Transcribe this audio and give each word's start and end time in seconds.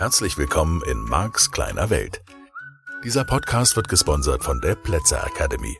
Herzlich 0.00 0.38
willkommen 0.38 0.80
in 0.84 1.02
Marks 1.02 1.50
kleiner 1.50 1.90
Welt. 1.90 2.22
Dieser 3.04 3.22
Podcast 3.22 3.76
wird 3.76 3.90
gesponsert 3.90 4.42
von 4.42 4.58
der 4.62 4.74
Plätzer 4.74 5.22
Academy. 5.26 5.76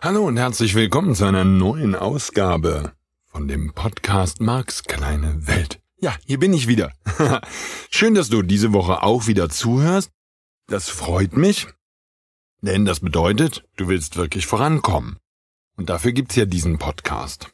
Hallo 0.00 0.26
und 0.26 0.38
herzlich 0.38 0.74
willkommen 0.74 1.14
zu 1.14 1.26
einer 1.26 1.44
neuen 1.44 1.94
Ausgabe 1.94 2.94
von 3.26 3.46
dem 3.46 3.74
Podcast 3.74 4.40
Marks 4.40 4.84
kleine 4.84 5.46
Welt. 5.46 5.82
Ja, 5.98 6.14
hier 6.24 6.38
bin 6.38 6.54
ich 6.54 6.66
wieder. 6.66 6.94
Schön, 7.90 8.14
dass 8.14 8.30
du 8.30 8.40
diese 8.40 8.72
Woche 8.72 9.02
auch 9.02 9.26
wieder 9.26 9.50
zuhörst. 9.50 10.10
Das 10.66 10.88
freut 10.88 11.36
mich, 11.36 11.66
denn 12.62 12.86
das 12.86 13.00
bedeutet, 13.00 13.68
du 13.76 13.88
willst 13.88 14.16
wirklich 14.16 14.46
vorankommen. 14.46 15.19
Und 15.80 15.88
dafür 15.88 16.12
gibt's 16.12 16.36
ja 16.36 16.44
diesen 16.44 16.76
Podcast. 16.76 17.50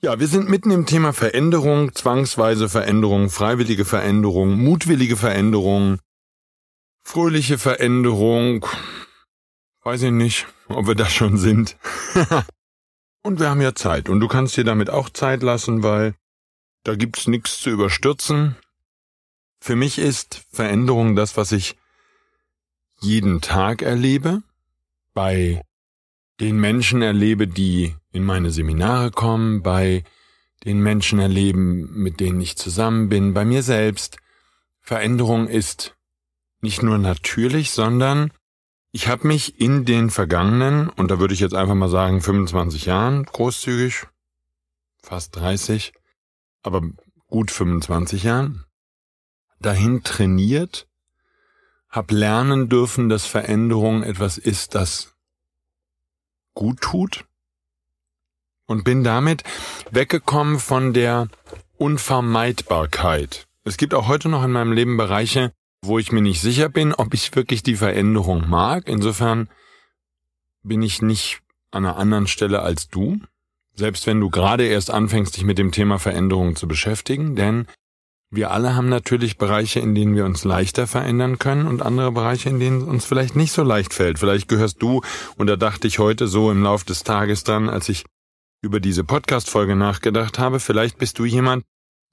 Ja, 0.00 0.20
wir 0.20 0.28
sind 0.28 0.48
mitten 0.48 0.70
im 0.70 0.86
Thema 0.86 1.12
Veränderung, 1.12 1.92
zwangsweise 1.92 2.68
Veränderung, 2.68 3.30
freiwillige 3.30 3.84
Veränderung, 3.84 4.56
mutwillige 4.62 5.16
Veränderung, 5.16 5.98
fröhliche 7.02 7.58
Veränderung. 7.58 8.64
Weiß 9.82 10.02
ich 10.02 10.12
nicht, 10.12 10.46
ob 10.68 10.86
wir 10.86 10.94
da 10.94 11.06
schon 11.06 11.36
sind. 11.36 11.76
und 13.24 13.40
wir 13.40 13.50
haben 13.50 13.60
ja 13.60 13.74
Zeit 13.74 14.08
und 14.08 14.20
du 14.20 14.28
kannst 14.28 14.56
dir 14.56 14.62
damit 14.62 14.88
auch 14.88 15.10
Zeit 15.10 15.42
lassen, 15.42 15.82
weil 15.82 16.14
da 16.84 16.94
gibt's 16.94 17.26
nichts 17.26 17.58
zu 17.58 17.70
überstürzen. 17.70 18.54
Für 19.58 19.74
mich 19.74 19.98
ist 19.98 20.46
Veränderung 20.52 21.16
das, 21.16 21.36
was 21.36 21.50
ich 21.50 21.76
jeden 23.00 23.40
Tag 23.40 23.82
erlebe, 23.82 24.44
bei 25.12 25.64
den 26.40 26.58
Menschen 26.58 27.02
erlebe, 27.02 27.48
die 27.48 27.94
in 28.12 28.24
meine 28.24 28.50
Seminare 28.50 29.10
kommen, 29.10 29.62
bei 29.62 30.04
den 30.64 30.80
Menschen 30.80 31.18
erleben, 31.18 31.90
mit 31.94 32.20
denen 32.20 32.40
ich 32.40 32.56
zusammen 32.56 33.08
bin, 33.08 33.34
bei 33.34 33.44
mir 33.44 33.62
selbst. 33.62 34.18
Veränderung 34.80 35.48
ist 35.48 35.96
nicht 36.60 36.82
nur 36.82 36.98
natürlich, 36.98 37.70
sondern 37.70 38.32
ich 38.90 39.08
habe 39.08 39.26
mich 39.26 39.60
in 39.60 39.84
den 39.84 40.10
vergangenen, 40.10 40.88
und 40.88 41.10
da 41.10 41.20
würde 41.20 41.34
ich 41.34 41.40
jetzt 41.40 41.54
einfach 41.54 41.74
mal 41.74 41.90
sagen 41.90 42.20
25 42.20 42.86
Jahren, 42.86 43.24
großzügig, 43.24 44.06
fast 45.02 45.36
30, 45.36 45.92
aber 46.62 46.82
gut 47.26 47.50
25 47.50 48.24
Jahren, 48.24 48.64
dahin 49.60 50.02
trainiert, 50.02 50.88
hab 51.90 52.10
lernen 52.10 52.68
dürfen, 52.68 53.08
dass 53.08 53.26
Veränderung 53.26 54.02
etwas 54.02 54.38
ist, 54.38 54.74
das 54.74 55.17
gut 56.58 56.80
tut 56.80 57.24
und 58.66 58.82
bin 58.82 59.04
damit 59.04 59.44
weggekommen 59.92 60.58
von 60.58 60.92
der 60.92 61.28
Unvermeidbarkeit. 61.76 63.46
Es 63.62 63.76
gibt 63.76 63.94
auch 63.94 64.08
heute 64.08 64.28
noch 64.28 64.42
in 64.42 64.50
meinem 64.50 64.72
Leben 64.72 64.96
Bereiche, 64.96 65.52
wo 65.82 66.00
ich 66.00 66.10
mir 66.10 66.20
nicht 66.20 66.40
sicher 66.40 66.68
bin, 66.68 66.92
ob 66.92 67.14
ich 67.14 67.36
wirklich 67.36 67.62
die 67.62 67.76
Veränderung 67.76 68.50
mag. 68.50 68.88
Insofern 68.88 69.48
bin 70.64 70.82
ich 70.82 71.00
nicht 71.00 71.42
an 71.70 71.86
einer 71.86 71.96
anderen 71.96 72.26
Stelle 72.26 72.60
als 72.60 72.88
du, 72.88 73.20
selbst 73.74 74.08
wenn 74.08 74.18
du 74.18 74.28
gerade 74.28 74.66
erst 74.66 74.90
anfängst, 74.90 75.36
dich 75.36 75.44
mit 75.44 75.58
dem 75.58 75.70
Thema 75.70 76.00
Veränderung 76.00 76.56
zu 76.56 76.66
beschäftigen, 76.66 77.36
denn 77.36 77.68
wir 78.30 78.50
alle 78.50 78.74
haben 78.74 78.88
natürlich 78.88 79.38
Bereiche, 79.38 79.80
in 79.80 79.94
denen 79.94 80.14
wir 80.14 80.26
uns 80.26 80.44
leichter 80.44 80.86
verändern 80.86 81.38
können 81.38 81.66
und 81.66 81.82
andere 81.82 82.12
Bereiche, 82.12 82.50
in 82.50 82.60
denen 82.60 82.82
es 82.82 82.86
uns 82.86 83.04
vielleicht 83.06 83.36
nicht 83.36 83.52
so 83.52 83.62
leicht 83.62 83.94
fällt. 83.94 84.18
Vielleicht 84.18 84.48
gehörst 84.48 84.82
du, 84.82 85.00
und 85.36 85.46
da 85.46 85.56
dachte 85.56 85.86
ich 85.86 85.98
heute 85.98 86.28
so 86.28 86.50
im 86.50 86.62
Lauf 86.62 86.84
des 86.84 87.04
Tages 87.04 87.44
dran, 87.44 87.70
als 87.70 87.88
ich 87.88 88.04
über 88.60 88.80
diese 88.80 89.04
Podcast-Folge 89.04 89.76
nachgedacht 89.76 90.38
habe, 90.38 90.60
vielleicht 90.60 90.98
bist 90.98 91.18
du 91.18 91.24
jemand, 91.24 91.64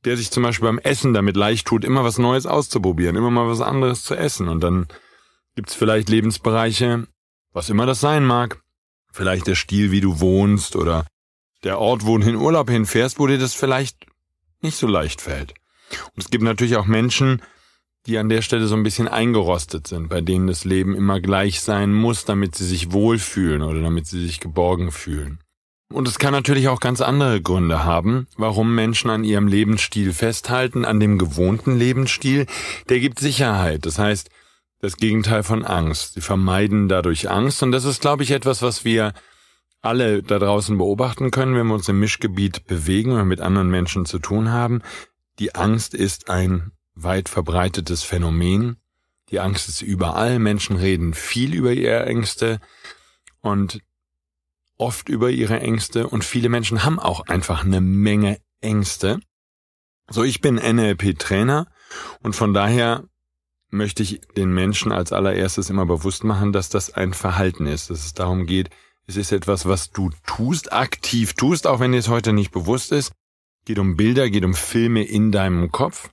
der 0.05 0.15
sich 0.15 0.31
zum 0.31 0.43
Beispiel 0.43 0.67
beim 0.67 0.79
Essen 0.79 1.13
damit 1.13 1.35
leicht 1.35 1.67
tut, 1.67 1.83
immer 1.83 2.03
was 2.03 2.17
Neues 2.17 2.45
auszuprobieren, 2.45 3.15
immer 3.15 3.31
mal 3.31 3.49
was 3.49 3.61
anderes 3.61 4.03
zu 4.03 4.15
essen. 4.15 4.47
Und 4.47 4.61
dann 4.61 4.87
gibt's 5.55 5.73
vielleicht 5.73 6.09
Lebensbereiche, 6.09 7.07
was 7.51 7.69
immer 7.69 7.85
das 7.85 7.99
sein 7.99 8.25
mag, 8.25 8.61
vielleicht 9.11 9.47
der 9.47 9.55
Stil, 9.55 9.91
wie 9.91 10.01
du 10.01 10.19
wohnst 10.19 10.75
oder 10.75 11.07
der 11.63 11.79
Ort, 11.79 12.05
wo 12.05 12.17
du 12.17 12.29
in 12.29 12.35
Urlaub 12.35 12.69
hinfährst, 12.69 13.19
wo 13.19 13.27
dir 13.27 13.39
das 13.39 13.53
vielleicht 13.53 14.05
nicht 14.61 14.77
so 14.77 14.87
leicht 14.87 15.21
fällt. 15.21 15.55
Und 16.15 16.23
es 16.23 16.29
gibt 16.29 16.43
natürlich 16.43 16.75
auch 16.77 16.85
Menschen, 16.85 17.41
die 18.05 18.17
an 18.17 18.29
der 18.29 18.41
Stelle 18.41 18.67
so 18.67 18.75
ein 18.75 18.83
bisschen 18.83 19.07
eingerostet 19.07 19.87
sind, 19.87 20.09
bei 20.09 20.21
denen 20.21 20.47
das 20.47 20.63
Leben 20.63 20.95
immer 20.95 21.19
gleich 21.19 21.61
sein 21.61 21.93
muss, 21.93 22.25
damit 22.25 22.55
sie 22.55 22.65
sich 22.65 22.91
wohlfühlen 22.91 23.61
oder 23.61 23.81
damit 23.81 24.05
sie 24.07 24.25
sich 24.25 24.39
geborgen 24.39 24.91
fühlen. 24.91 25.39
Und 25.91 26.07
es 26.07 26.19
kann 26.19 26.31
natürlich 26.31 26.67
auch 26.67 26.79
ganz 26.79 27.01
andere 27.01 27.41
Gründe 27.41 27.83
haben, 27.83 28.27
warum 28.37 28.73
Menschen 28.73 29.09
an 29.09 29.23
ihrem 29.23 29.47
Lebensstil 29.47 30.13
festhalten, 30.13 30.83
an 30.83 30.99
dem 30.99 31.17
gewohnten 31.17 31.77
Lebensstil. 31.77 32.47
Der 32.89 32.99
gibt 32.99 33.19
Sicherheit. 33.19 33.85
Das 33.85 33.99
heißt, 33.99 34.29
das 34.81 34.97
Gegenteil 34.97 35.43
von 35.43 35.63
Angst. 35.63 36.15
Sie 36.15 36.21
vermeiden 36.21 36.89
dadurch 36.89 37.29
Angst. 37.29 37.61
Und 37.63 37.71
das 37.71 37.85
ist, 37.85 38.01
glaube 38.01 38.23
ich, 38.23 38.31
etwas, 38.31 38.61
was 38.61 38.83
wir 38.83 39.13
alle 39.81 40.23
da 40.23 40.39
draußen 40.39 40.77
beobachten 40.77 41.29
können, 41.29 41.55
wenn 41.55 41.67
wir 41.67 41.75
uns 41.75 41.87
im 41.87 41.99
Mischgebiet 41.99 42.65
bewegen 42.65 43.11
oder 43.11 43.25
mit 43.25 43.39
anderen 43.39 43.69
Menschen 43.69 44.05
zu 44.05 44.19
tun 44.19 44.51
haben. 44.51 44.81
Die 45.39 45.53
Angst 45.53 45.93
ist 45.93 46.29
ein 46.29 46.71
weit 46.93 47.27
verbreitetes 47.27 48.03
Phänomen. 48.03 48.77
Die 49.29 49.39
Angst 49.39 49.67
ist 49.67 49.81
überall. 49.81 50.39
Menschen 50.39 50.77
reden 50.77 51.13
viel 51.13 51.53
über 51.53 51.73
ihre 51.73 52.05
Ängste 52.05 52.61
und 53.41 53.81
oft 54.77 55.09
über 55.09 55.29
ihre 55.29 55.59
Ängste 55.59 56.07
und 56.07 56.23
viele 56.23 56.49
Menschen 56.49 56.83
haben 56.83 56.99
auch 56.99 57.27
einfach 57.27 57.65
eine 57.65 57.81
Menge 57.81 58.39
Ängste. 58.61 59.19
So, 60.09 60.23
ich 60.23 60.39
bin 60.39 60.55
NLP-Trainer 60.55 61.67
und 62.21 62.35
von 62.35 62.53
daher 62.53 63.03
möchte 63.69 64.03
ich 64.03 64.21
den 64.37 64.53
Menschen 64.53 64.91
als 64.91 65.11
allererstes 65.11 65.69
immer 65.69 65.85
bewusst 65.85 66.23
machen, 66.23 66.53
dass 66.53 66.69
das 66.69 66.93
ein 66.93 67.13
Verhalten 67.13 67.67
ist, 67.67 67.89
dass 67.89 68.05
es 68.05 68.13
darum 68.13 68.45
geht, 68.45 68.69
es 69.07 69.17
ist 69.17 69.31
etwas, 69.31 69.65
was 69.65 69.91
du 69.91 70.11
tust, 70.25 70.71
aktiv 70.71 71.33
tust, 71.33 71.67
auch 71.67 71.79
wenn 71.79 71.91
dir 71.91 71.99
es 71.99 72.07
heute 72.07 72.33
nicht 72.33 72.51
bewusst 72.51 72.91
ist 72.91 73.11
geht 73.65 73.79
um 73.79 73.97
Bilder, 73.97 74.29
geht 74.29 74.45
um 74.45 74.53
Filme 74.53 75.03
in 75.03 75.31
deinem 75.31 75.71
Kopf. 75.71 76.09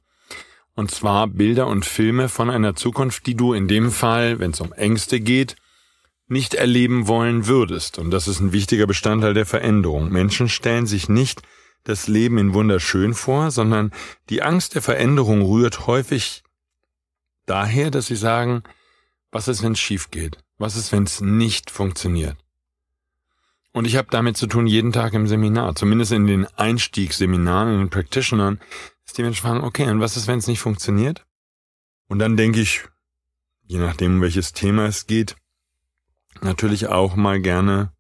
Und 0.74 0.90
zwar 0.90 1.26
Bilder 1.26 1.66
und 1.66 1.84
Filme 1.84 2.28
von 2.28 2.48
einer 2.48 2.74
Zukunft, 2.74 3.26
die 3.26 3.34
du 3.34 3.52
in 3.52 3.68
dem 3.68 3.90
Fall, 3.90 4.38
wenn 4.38 4.52
es 4.52 4.60
um 4.60 4.72
Ängste 4.72 5.20
geht, 5.20 5.56
nicht 6.28 6.54
erleben 6.54 7.08
wollen 7.08 7.46
würdest. 7.46 7.98
Und 7.98 8.10
das 8.10 8.26
ist 8.26 8.40
ein 8.40 8.52
wichtiger 8.52 8.86
Bestandteil 8.86 9.34
der 9.34 9.44
Veränderung. 9.44 10.10
Menschen 10.10 10.48
stellen 10.48 10.86
sich 10.86 11.08
nicht 11.10 11.42
das 11.84 12.08
Leben 12.08 12.38
in 12.38 12.54
wunderschön 12.54 13.12
vor, 13.12 13.50
sondern 13.50 13.92
die 14.30 14.42
Angst 14.42 14.74
der 14.74 14.82
Veränderung 14.82 15.42
rührt 15.42 15.86
häufig 15.86 16.42
daher, 17.44 17.90
dass 17.90 18.06
sie 18.06 18.16
sagen, 18.16 18.62
was 19.30 19.48
ist, 19.48 19.62
wenn 19.62 19.72
es 19.72 19.80
schief 19.80 20.10
geht? 20.10 20.38
Was 20.58 20.76
ist, 20.76 20.92
wenn 20.92 21.04
es 21.04 21.20
nicht 21.20 21.70
funktioniert? 21.70 22.36
Und 23.72 23.86
ich 23.86 23.96
habe 23.96 24.08
damit 24.10 24.36
zu 24.36 24.46
tun 24.46 24.66
jeden 24.66 24.92
Tag 24.92 25.14
im 25.14 25.26
Seminar, 25.26 25.74
zumindest 25.74 26.12
in 26.12 26.26
den 26.26 26.46
Einstiegsseminaren, 26.56 27.72
in 27.72 27.78
den 27.80 27.90
Practitionern, 27.90 28.60
dass 29.04 29.14
die 29.14 29.22
Menschen 29.22 29.42
fragen, 29.42 29.64
okay, 29.64 29.88
und 29.90 30.00
was 30.00 30.16
ist, 30.16 30.26
wenn 30.26 30.38
es 30.38 30.46
nicht 30.46 30.60
funktioniert? 30.60 31.24
Und 32.08 32.18
dann 32.18 32.36
denke 32.36 32.60
ich, 32.60 32.84
je 33.62 33.78
nachdem, 33.78 34.16
um 34.16 34.20
welches 34.20 34.52
Thema 34.52 34.86
es 34.86 35.06
geht, 35.06 35.36
natürlich 36.42 36.88
auch 36.88 37.16
mal 37.16 37.40
gerne, 37.40 37.92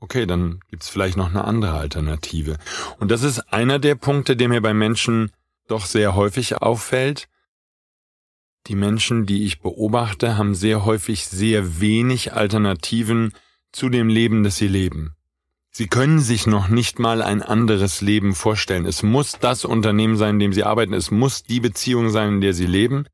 okay, 0.00 0.26
dann 0.26 0.60
gibt's 0.68 0.88
vielleicht 0.88 1.16
noch 1.16 1.30
eine 1.30 1.44
andere 1.44 1.78
Alternative. 1.78 2.58
Und 2.98 3.10
das 3.10 3.22
ist 3.22 3.52
einer 3.52 3.78
der 3.78 3.94
Punkte, 3.94 4.36
der 4.36 4.48
mir 4.48 4.60
bei 4.60 4.74
Menschen 4.74 5.30
doch 5.68 5.86
sehr 5.86 6.14
häufig 6.14 6.56
auffällt. 6.56 7.28
Die 8.66 8.74
Menschen, 8.74 9.26
die 9.26 9.44
ich 9.44 9.60
beobachte, 9.60 10.36
haben 10.36 10.56
sehr 10.56 10.84
häufig 10.84 11.26
sehr 11.26 11.80
wenig 11.80 12.32
Alternativen 12.32 13.32
zu 13.76 13.90
dem 13.90 14.08
Leben, 14.08 14.42
das 14.42 14.56
sie 14.56 14.68
leben. 14.68 15.14
Sie 15.70 15.86
können 15.86 16.20
sich 16.20 16.46
noch 16.46 16.68
nicht 16.68 16.98
mal 16.98 17.20
ein 17.20 17.42
anderes 17.42 18.00
Leben 18.00 18.34
vorstellen. 18.34 18.86
Es 18.86 19.02
muss 19.02 19.32
das 19.38 19.66
Unternehmen 19.66 20.16
sein, 20.16 20.36
in 20.36 20.38
dem 20.38 20.52
sie 20.54 20.64
arbeiten. 20.64 20.94
Es 20.94 21.10
muss 21.10 21.42
die 21.42 21.60
Beziehung 21.60 22.08
sein, 22.08 22.34
in 22.34 22.40
der 22.40 22.54
sie 22.54 22.64
leben. 22.64 23.06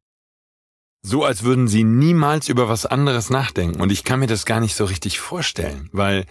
So 1.03 1.25
als 1.25 1.43
würden 1.43 1.67
sie 1.67 1.83
niemals 1.83 2.49
über 2.49 2.69
was 2.69 2.87
anderes 2.87 3.31
nachdenken. 3.31 3.81
Und 3.81 3.91
ich 3.91 4.05
kann 4.05 4.21
mir 4.21 4.29
das 4.29 4.47
gar 4.47 4.61
nicht 4.61 4.77
so 4.77 4.85
richtig 4.85 5.19
vorstellen, 5.19 5.89
weil 5.93 6.27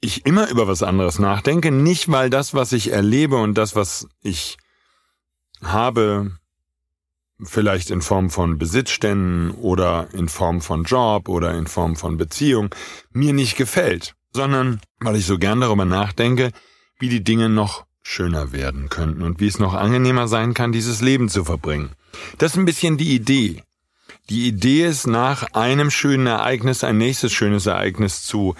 ich 0.00 0.24
immer 0.24 0.48
über 0.48 0.68
was 0.68 0.84
anderes 0.84 1.18
nachdenke. 1.18 1.72
Nicht 1.72 2.08
weil 2.12 2.30
das, 2.30 2.54
was 2.54 2.72
ich 2.72 2.92
erlebe 2.92 3.36
und 3.36 3.58
das, 3.58 3.74
was 3.74 4.06
ich 4.22 4.58
habe, 5.60 6.38
vielleicht 7.44 7.90
in 7.90 8.02
Form 8.02 8.30
von 8.30 8.58
Besitzständen 8.58 9.50
oder 9.52 10.08
in 10.12 10.28
Form 10.28 10.60
von 10.60 10.84
Job 10.84 11.28
oder 11.28 11.54
in 11.54 11.66
Form 11.66 11.96
von 11.96 12.16
Beziehung, 12.16 12.74
mir 13.12 13.32
nicht 13.32 13.56
gefällt, 13.56 14.14
sondern 14.32 14.80
weil 15.00 15.16
ich 15.16 15.26
so 15.26 15.38
gern 15.38 15.60
darüber 15.60 15.84
nachdenke, 15.84 16.50
wie 16.98 17.08
die 17.08 17.24
Dinge 17.24 17.48
noch 17.48 17.84
schöner 18.02 18.52
werden 18.52 18.88
könnten 18.88 19.22
und 19.22 19.40
wie 19.40 19.46
es 19.46 19.58
noch 19.58 19.74
angenehmer 19.74 20.28
sein 20.28 20.54
kann, 20.54 20.72
dieses 20.72 21.00
Leben 21.00 21.28
zu 21.28 21.44
verbringen. 21.44 21.90
Das 22.38 22.52
ist 22.52 22.58
ein 22.58 22.64
bisschen 22.64 22.96
die 22.96 23.14
Idee. 23.14 23.62
Die 24.28 24.46
Idee 24.46 24.86
ist, 24.86 25.06
nach 25.06 25.52
einem 25.54 25.90
schönen 25.90 26.26
Ereignis 26.26 26.84
ein 26.84 26.98
nächstes 26.98 27.32
schönes 27.32 27.66
Ereignis 27.66 28.24
zu 28.24 28.54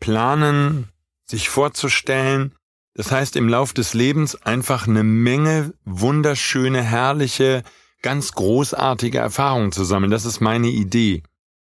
planen, 0.00 0.88
sich 1.24 1.48
vorzustellen 1.48 2.52
Das 2.94 3.10
heißt, 3.10 3.36
im 3.36 3.48
Lauf 3.48 3.72
des 3.72 3.94
Lebens 3.94 4.34
einfach 4.42 4.86
eine 4.86 5.02
Menge 5.02 5.72
wunderschöne, 5.84 6.82
herrliche, 6.82 7.62
ganz 8.02 8.32
großartige 8.32 9.18
Erfahrungen 9.18 9.72
zu 9.72 9.84
sammeln. 9.84 10.10
Das 10.10 10.24
ist 10.24 10.40
meine 10.40 10.68
Idee. 10.68 11.22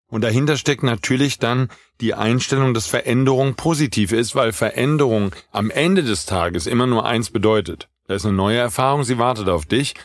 Und 0.09 0.21
dahinter 0.21 0.55
steckt 0.55 0.83
natürlich 0.83 1.39
dann 1.39 1.69
die 1.99 2.13
Einstellung, 2.13 2.73
dass 2.73 2.87
Veränderung 2.87 3.55
positiv 3.55 4.11
ist, 4.11 4.35
weil 4.35 4.53
Veränderung 4.53 5.35
am 5.51 5.69
Ende 5.69 6.03
des 6.03 6.25
Tages 6.25 6.65
immer 6.67 6.87
nur 6.87 7.05
eins 7.05 7.29
bedeutet. 7.29 7.89
Da 8.07 8.13
ist 8.13 8.25
eine 8.25 8.35
neue 8.35 8.57
Erfahrung, 8.57 9.03
sie 9.03 9.17
wartet 9.17 9.49
auf 9.49 9.65
dich 9.65 9.95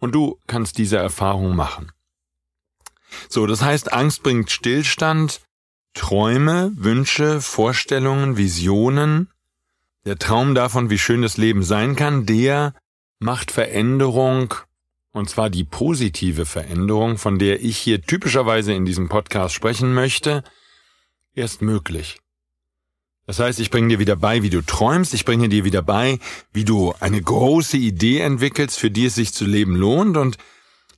und 0.00 0.12
du 0.12 0.38
kannst 0.48 0.78
diese 0.78 0.96
Erfahrung 0.96 1.54
machen. 1.54 1.92
So, 3.28 3.46
das 3.46 3.62
heißt, 3.62 3.92
Angst 3.92 4.24
bringt 4.24 4.50
Stillstand, 4.50 5.40
Träume, 5.94 6.72
Wünsche, 6.74 7.40
Vorstellungen, 7.40 8.36
Visionen, 8.36 9.30
der 10.04 10.18
Traum 10.18 10.56
davon, 10.56 10.90
wie 10.90 10.98
schön 10.98 11.22
das 11.22 11.36
Leben 11.36 11.62
sein 11.62 11.94
kann, 11.94 12.26
der 12.26 12.74
macht 13.20 13.52
Veränderung, 13.52 14.54
und 15.14 15.30
zwar 15.30 15.48
die 15.48 15.64
positive 15.64 16.44
Veränderung, 16.44 17.18
von 17.18 17.38
der 17.38 17.62
ich 17.62 17.78
hier 17.78 18.02
typischerweise 18.02 18.74
in 18.74 18.84
diesem 18.84 19.08
Podcast 19.08 19.54
sprechen 19.54 19.94
möchte, 19.94 20.42
erst 21.34 21.62
möglich. 21.62 22.18
Das 23.24 23.38
heißt, 23.38 23.60
ich 23.60 23.70
bringe 23.70 23.88
dir 23.88 23.98
wieder 24.00 24.16
bei, 24.16 24.42
wie 24.42 24.50
du 24.50 24.60
träumst, 24.60 25.14
ich 25.14 25.24
bringe 25.24 25.48
dir 25.48 25.64
wieder 25.64 25.82
bei, 25.82 26.18
wie 26.52 26.64
du 26.64 26.92
eine 26.98 27.22
große 27.22 27.76
Idee 27.76 28.20
entwickelst, 28.20 28.78
für 28.78 28.90
die 28.90 29.06
es 29.06 29.14
sich 29.14 29.32
zu 29.32 29.46
leben 29.46 29.76
lohnt 29.76 30.16
und 30.16 30.36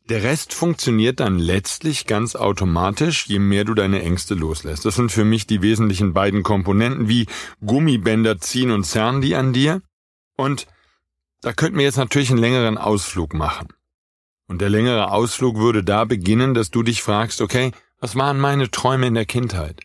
der 0.08 0.22
Rest 0.22 0.54
funktioniert 0.54 1.20
dann 1.20 1.38
letztlich 1.38 2.06
ganz 2.06 2.36
automatisch, 2.36 3.26
je 3.26 3.38
mehr 3.38 3.64
du 3.64 3.74
deine 3.74 4.02
Ängste 4.02 4.34
loslässt. 4.34 4.86
Das 4.86 4.94
sind 4.94 5.12
für 5.12 5.24
mich 5.24 5.46
die 5.46 5.60
wesentlichen 5.60 6.14
beiden 6.14 6.42
Komponenten, 6.42 7.08
wie 7.08 7.26
Gummibänder 7.64 8.38
ziehen 8.38 8.70
und 8.70 8.84
zerren 8.84 9.20
die 9.20 9.34
an 9.34 9.52
dir. 9.52 9.82
Und 10.36 10.69
da 11.42 11.52
könnten 11.52 11.76
wir 11.76 11.84
jetzt 11.84 11.98
natürlich 11.98 12.30
einen 12.30 12.38
längeren 12.38 12.78
Ausflug 12.78 13.34
machen. 13.34 13.69
Und 14.48 14.60
der 14.60 14.70
längere 14.70 15.10
Ausflug 15.10 15.56
würde 15.56 15.82
da 15.82 16.04
beginnen, 16.04 16.54
dass 16.54 16.70
du 16.70 16.82
dich 16.82 17.02
fragst, 17.02 17.40
okay, 17.40 17.72
was 18.00 18.16
waren 18.16 18.38
meine 18.38 18.70
Träume 18.70 19.06
in 19.06 19.14
der 19.14 19.26
Kindheit? 19.26 19.81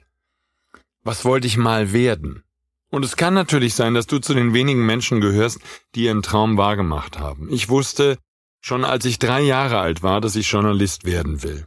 Was 1.04 1.26
wollte 1.26 1.48
ich 1.48 1.58
mal 1.58 1.94
werden? 1.94 2.44
Und 2.90 3.06
es 3.06 3.16
kann 3.16 3.34
natürlich 3.34 3.74
sein, 3.74 3.94
dass 3.94 4.06
du 4.06 4.20
zu 4.20 4.34
den 4.34 4.54
wenigen 4.54 4.86
Menschen 4.86 5.22
gehörst, 5.22 5.60
die 5.96 6.04
ihren 6.04 6.22
Traum 6.22 6.58
wahrgemacht 6.58 7.18
haben. 7.18 7.52
Ich 7.52 7.70
wusste, 7.70 8.18
schon 8.60 8.84
als 8.84 9.06
ich 9.06 9.18
drei 9.18 9.42
Jahre 9.42 9.80
alt 9.80 10.04
war, 10.04 10.22
dass 10.22 10.36
ich 10.36 10.52
Journalist 10.52 11.06
werden 11.06 11.42
will. 11.42 11.66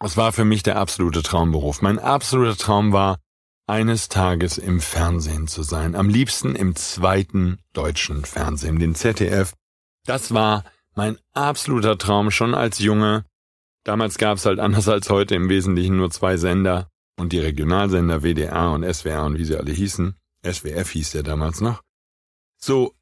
Es 0.00 0.16
war 0.16 0.32
für 0.32 0.44
mich 0.44 0.62
der 0.62 0.76
absolute 0.76 1.22
Traumberuf. 1.22 1.82
Mein 1.82 1.98
absoluter 1.98 2.56
Traum 2.56 2.92
war, 2.92 3.18
eines 3.66 4.08
Tages 4.08 4.56
im 4.56 4.80
Fernsehen 4.80 5.46
zu 5.46 5.62
sein. 5.62 5.94
Am 5.94 6.08
liebsten 6.08 6.54
im 6.54 6.74
zweiten 6.74 7.58
deutschen 7.74 8.24
Fernsehen, 8.24 8.78
den 8.78 8.94
ZDF. 8.94 9.52
Das 10.06 10.32
war 10.32 10.64
mein 10.98 11.16
absoluter 11.32 11.96
Traum 11.96 12.32
schon 12.32 12.56
als 12.56 12.80
Junge. 12.80 13.24
Damals 13.84 14.18
gab 14.18 14.36
es 14.36 14.46
halt 14.46 14.58
anders 14.58 14.88
als 14.88 15.08
heute 15.10 15.36
im 15.36 15.48
Wesentlichen 15.48 15.96
nur 15.96 16.10
zwei 16.10 16.36
Sender 16.36 16.90
und 17.16 17.32
die 17.32 17.38
Regionalsender 17.38 18.24
WDR 18.24 18.72
und 18.72 18.82
SWR 18.82 19.24
und 19.24 19.38
wie 19.38 19.44
sie 19.44 19.56
alle 19.56 19.70
hießen. 19.70 20.16
SWF 20.44 20.90
hieß 20.90 21.12
der 21.12 21.22
damals 21.22 21.60
noch. 21.60 21.82
So, 22.60 22.96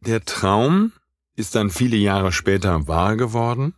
der 0.00 0.24
Traum 0.24 0.92
ist 1.36 1.54
dann 1.54 1.68
viele 1.68 1.98
Jahre 1.98 2.32
später 2.32 2.88
wahr 2.88 3.16
geworden. 3.16 3.74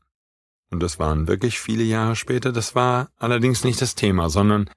Und 0.70 0.80
das 0.80 1.00
waren 1.00 1.26
wirklich 1.26 1.58
viele 1.58 1.82
Jahre 1.82 2.14
später. 2.14 2.52
Das 2.52 2.76
war 2.76 3.10
allerdings 3.16 3.64
nicht 3.64 3.82
das 3.82 3.96
Thema, 3.96 4.30
sondern 4.30 4.70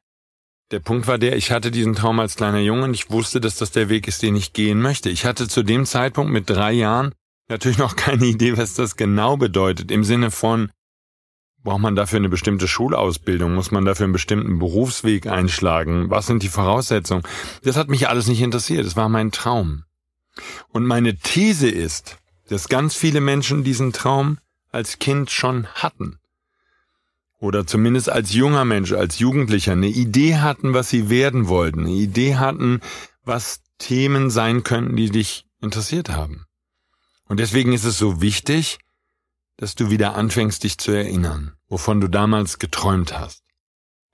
der 0.71 0.79
Punkt 0.79 1.05
war 1.05 1.19
der, 1.19 1.35
ich 1.35 1.51
hatte 1.51 1.69
diesen 1.69 1.94
Traum 1.94 2.19
als 2.19 2.35
kleiner 2.35 2.61
Junge 2.61 2.85
und 2.85 2.95
ich 2.95 3.11
wusste, 3.11 3.39
dass 3.41 3.57
das 3.57 3.69
der 3.69 3.89
Weg 3.89 4.07
ist, 4.07 4.23
den 4.23 4.35
ich 4.35 4.53
gehen 4.53 4.81
möchte. 4.81 5.11
Ich 5.11 5.23
hatte 5.23 5.47
zu 5.47 5.61
dem 5.61 5.85
Zeitpunkt 5.85 6.31
mit 6.31 6.49
drei 6.49 6.71
Jahren 6.71 7.13
natürlich 7.47 7.77
noch 7.77 7.95
keine 7.95 8.25
Idee, 8.25 8.57
was 8.57 8.73
das 8.73 8.95
genau 8.95 9.38
bedeutet. 9.38 9.91
Im 9.91 10.03
Sinne 10.03 10.31
von, 10.31 10.71
braucht 11.63 11.81
man 11.81 11.95
dafür 11.95 12.17
eine 12.17 12.29
bestimmte 12.29 12.67
Schulausbildung? 12.67 13.53
Muss 13.53 13.71
man 13.71 13.85
dafür 13.85 14.05
einen 14.05 14.13
bestimmten 14.13 14.59
Berufsweg 14.59 15.27
einschlagen? 15.27 16.09
Was 16.09 16.27
sind 16.27 16.44
die 16.44 16.49
Voraussetzungen? 16.49 17.23
Das 17.63 17.77
hat 17.77 17.89
mich 17.89 18.07
alles 18.07 18.27
nicht 18.27 18.41
interessiert. 18.41 18.85
Es 18.85 18.95
war 18.95 19.09
mein 19.09 19.31
Traum. 19.31 19.83
Und 20.69 20.85
meine 20.85 21.17
These 21.17 21.67
ist, 21.69 22.17
dass 22.47 22.69
ganz 22.69 22.95
viele 22.95 23.21
Menschen 23.21 23.63
diesen 23.63 23.91
Traum 23.91 24.38
als 24.71 24.99
Kind 24.99 25.31
schon 25.31 25.67
hatten. 25.67 26.19
Oder 27.39 27.67
zumindest 27.67 28.09
als 28.09 28.33
junger 28.33 28.65
Mensch, 28.65 28.94
als 28.94 29.19
Jugendlicher 29.19 29.73
eine 29.73 29.88
Idee 29.88 30.38
hatten, 30.38 30.73
was 30.73 30.89
sie 30.89 31.09
werden 31.09 31.47
wollten, 31.47 31.81
eine 31.81 31.91
Idee 31.91 32.35
hatten, 32.35 32.81
was 33.23 33.61
Themen 33.77 34.29
sein 34.29 34.63
könnten, 34.63 34.95
die 34.95 35.11
dich 35.11 35.45
interessiert 35.61 36.09
haben. 36.09 36.46
Und 37.27 37.39
deswegen 37.39 37.74
ist 37.74 37.83
es 37.83 37.97
so 37.97 38.21
wichtig, 38.21 38.79
dass 39.57 39.75
du 39.75 39.89
wieder 39.89 40.15
anfängst, 40.15 40.63
dich 40.63 40.77
zu 40.77 40.91
erinnern, 40.91 41.53
wovon 41.68 42.00
du 42.00 42.07
damals 42.07 42.59
geträumt 42.59 43.18
hast. 43.18 43.44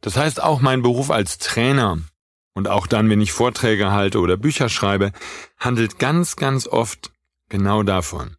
Das 0.01 0.18
heißt, 0.18 0.42
auch 0.42 0.62
mein 0.62 0.81
Beruf 0.81 1.12
als 1.12 1.38
Trainer 1.38 2.00
und 2.54 2.68
auch 2.68 2.88
dann, 2.88 3.10
wenn 3.10 3.21
ich 3.21 3.31
Vorträge 3.31 3.92
halte 3.92 4.19
oder 4.19 4.38
Bücher 4.38 4.69
schreibe, 4.69 5.12
handelt 5.57 6.00
ganz, 6.00 6.36
ganz 6.36 6.68
oft 6.68 7.12
genau 7.50 7.83
davon, 7.83 8.36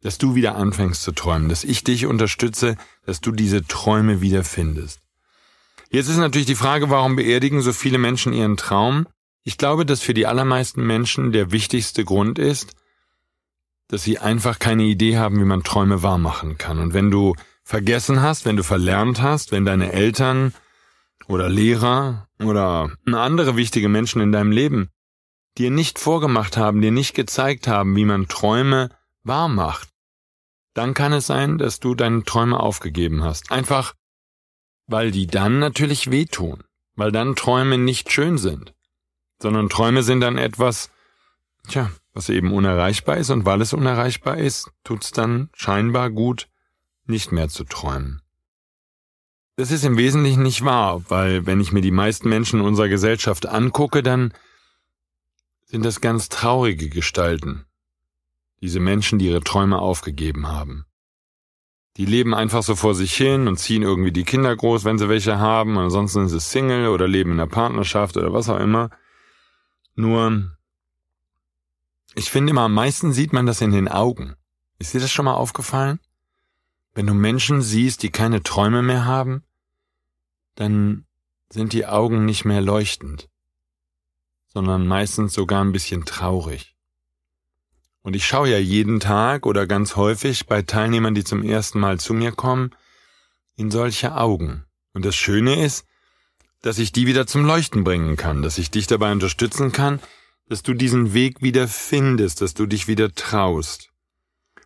dass 0.00 0.18
du 0.18 0.34
wieder 0.34 0.56
anfängst 0.56 1.02
zu 1.02 1.12
träumen, 1.12 1.48
dass 1.48 1.64
ich 1.64 1.84
dich 1.84 2.06
unterstütze, 2.06 2.76
dass 3.04 3.20
du 3.20 3.32
diese 3.32 3.66
Träume 3.66 4.20
wieder 4.20 4.44
findest. 4.44 5.00
Jetzt 5.90 6.08
ist 6.08 6.18
natürlich 6.18 6.46
die 6.46 6.54
Frage, 6.54 6.90
warum 6.90 7.16
beerdigen 7.16 7.62
so 7.62 7.72
viele 7.72 7.98
Menschen 7.98 8.32
ihren 8.32 8.56
Traum? 8.56 9.06
Ich 9.42 9.56
glaube, 9.56 9.86
dass 9.86 10.02
für 10.02 10.14
die 10.14 10.26
allermeisten 10.26 10.86
Menschen 10.86 11.32
der 11.32 11.50
wichtigste 11.50 12.04
Grund 12.04 12.38
ist, 12.38 12.74
dass 13.88 14.04
sie 14.04 14.18
einfach 14.18 14.58
keine 14.58 14.84
Idee 14.84 15.16
haben, 15.16 15.40
wie 15.40 15.44
man 15.44 15.64
Träume 15.64 16.02
wahr 16.02 16.18
machen 16.18 16.58
kann. 16.58 16.78
Und 16.78 16.94
wenn 16.94 17.10
du 17.10 17.34
vergessen 17.64 18.22
hast, 18.22 18.44
wenn 18.44 18.56
du 18.56 18.62
verlernt 18.62 19.20
hast, 19.20 19.50
wenn 19.50 19.64
deine 19.64 19.92
Eltern 19.92 20.54
oder 21.26 21.48
Lehrer 21.48 22.28
oder 22.40 22.90
andere 23.06 23.56
wichtige 23.56 23.88
Menschen 23.88 24.20
in 24.22 24.32
deinem 24.32 24.52
Leben 24.52 24.90
dir 25.56 25.70
nicht 25.70 25.98
vorgemacht 25.98 26.56
haben, 26.56 26.80
dir 26.80 26.92
nicht 26.92 27.14
gezeigt 27.14 27.66
haben, 27.66 27.96
wie 27.96 28.04
man 28.04 28.28
Träume 28.28 28.90
wahr 29.24 29.48
macht, 29.48 29.88
dann 30.74 30.94
kann 30.94 31.12
es 31.12 31.26
sein, 31.26 31.58
dass 31.58 31.80
du 31.80 31.94
deine 31.94 32.24
Träume 32.24 32.60
aufgegeben 32.60 33.24
hast. 33.24 33.50
Einfach, 33.50 33.94
weil 34.86 35.10
die 35.10 35.26
dann 35.26 35.58
natürlich 35.58 36.10
wehtun, 36.10 36.62
weil 36.94 37.10
dann 37.10 37.36
Träume 37.36 37.78
nicht 37.78 38.12
schön 38.12 38.38
sind, 38.38 38.74
sondern 39.42 39.68
Träume 39.68 40.02
sind 40.02 40.20
dann 40.20 40.38
etwas, 40.38 40.90
tja, 41.68 41.90
was 42.18 42.28
eben 42.30 42.52
unerreichbar 42.52 43.16
ist 43.16 43.30
und 43.30 43.46
weil 43.46 43.60
es 43.60 43.72
unerreichbar 43.72 44.38
ist, 44.38 44.72
tut's 44.82 45.12
dann 45.12 45.50
scheinbar 45.54 46.10
gut, 46.10 46.48
nicht 47.06 47.30
mehr 47.30 47.48
zu 47.48 47.62
träumen. 47.62 48.22
Das 49.54 49.70
ist 49.70 49.84
im 49.84 49.96
Wesentlichen 49.96 50.42
nicht 50.42 50.64
wahr, 50.64 51.04
weil 51.08 51.46
wenn 51.46 51.60
ich 51.60 51.70
mir 51.70 51.80
die 51.80 51.92
meisten 51.92 52.28
Menschen 52.28 52.60
unserer 52.60 52.88
Gesellschaft 52.88 53.46
angucke, 53.46 54.02
dann 54.02 54.34
sind 55.64 55.84
das 55.84 56.00
ganz 56.00 56.28
traurige 56.28 56.88
Gestalten. 56.88 57.66
Diese 58.60 58.80
Menschen, 58.80 59.20
die 59.20 59.26
ihre 59.26 59.44
Träume 59.44 59.78
aufgegeben 59.78 60.48
haben. 60.48 60.86
Die 61.98 62.04
leben 62.04 62.34
einfach 62.34 62.64
so 62.64 62.74
vor 62.74 62.96
sich 62.96 63.14
hin 63.14 63.46
und 63.46 63.58
ziehen 63.58 63.82
irgendwie 63.82 64.12
die 64.12 64.24
Kinder 64.24 64.56
groß, 64.56 64.84
wenn 64.84 64.98
sie 64.98 65.08
welche 65.08 65.38
haben, 65.38 65.78
ansonsten 65.78 66.26
sind 66.26 66.40
sie 66.40 66.44
Single 66.44 66.88
oder 66.88 67.06
leben 67.06 67.30
in 67.30 67.38
einer 67.38 67.48
Partnerschaft 67.48 68.16
oder 68.16 68.32
was 68.32 68.48
auch 68.48 68.58
immer. 68.58 68.90
Nur, 69.94 70.57
ich 72.18 72.30
finde 72.30 72.50
immer, 72.50 72.62
am 72.62 72.74
meisten 72.74 73.12
sieht 73.12 73.32
man 73.32 73.46
das 73.46 73.60
in 73.60 73.72
den 73.72 73.88
Augen. 73.88 74.34
Ist 74.78 74.94
dir 74.94 75.00
das 75.00 75.10
schon 75.10 75.24
mal 75.24 75.34
aufgefallen? 75.34 75.98
Wenn 76.94 77.06
du 77.06 77.14
Menschen 77.14 77.62
siehst, 77.62 78.02
die 78.02 78.10
keine 78.10 78.42
Träume 78.42 78.82
mehr 78.82 79.04
haben, 79.04 79.44
dann 80.54 81.06
sind 81.50 81.72
die 81.72 81.86
Augen 81.86 82.24
nicht 82.24 82.44
mehr 82.44 82.60
leuchtend 82.60 83.28
sondern 84.58 84.86
meistens 84.86 85.34
sogar 85.34 85.62
ein 85.62 85.72
bisschen 85.72 86.04
traurig. 86.04 86.74
Und 88.02 88.16
ich 88.16 88.26
schaue 88.26 88.50
ja 88.50 88.58
jeden 88.58 89.00
Tag 89.00 89.46
oder 89.46 89.66
ganz 89.66 89.96
häufig 89.96 90.46
bei 90.46 90.62
Teilnehmern, 90.62 91.14
die 91.14 91.24
zum 91.24 91.42
ersten 91.42 91.78
Mal 91.78 92.00
zu 92.00 92.14
mir 92.14 92.32
kommen, 92.32 92.74
in 93.56 93.70
solche 93.70 94.16
Augen. 94.16 94.64
Und 94.94 95.04
das 95.04 95.14
Schöne 95.14 95.64
ist, 95.64 95.84
dass 96.62 96.78
ich 96.78 96.92
die 96.92 97.06
wieder 97.06 97.26
zum 97.26 97.44
Leuchten 97.44 97.84
bringen 97.84 98.16
kann, 98.16 98.42
dass 98.42 98.58
ich 98.58 98.70
dich 98.70 98.86
dabei 98.86 99.12
unterstützen 99.12 99.72
kann, 99.72 100.00
dass 100.48 100.62
du 100.62 100.74
diesen 100.74 101.12
Weg 101.12 101.42
wieder 101.42 101.68
findest, 101.68 102.40
dass 102.40 102.54
du 102.54 102.66
dich 102.66 102.88
wieder 102.88 103.12
traust. 103.14 103.90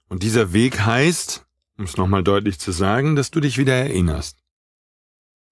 Und 0.08 0.22
dieser 0.22 0.52
Weg 0.52 0.80
heißt, 0.80 1.44
um 1.78 1.84
es 1.84 1.96
nochmal 1.96 2.22
deutlich 2.22 2.58
zu 2.58 2.70
sagen, 2.70 3.16
dass 3.16 3.30
du 3.30 3.40
dich 3.40 3.58
wieder 3.58 3.74
erinnerst. 3.74 4.38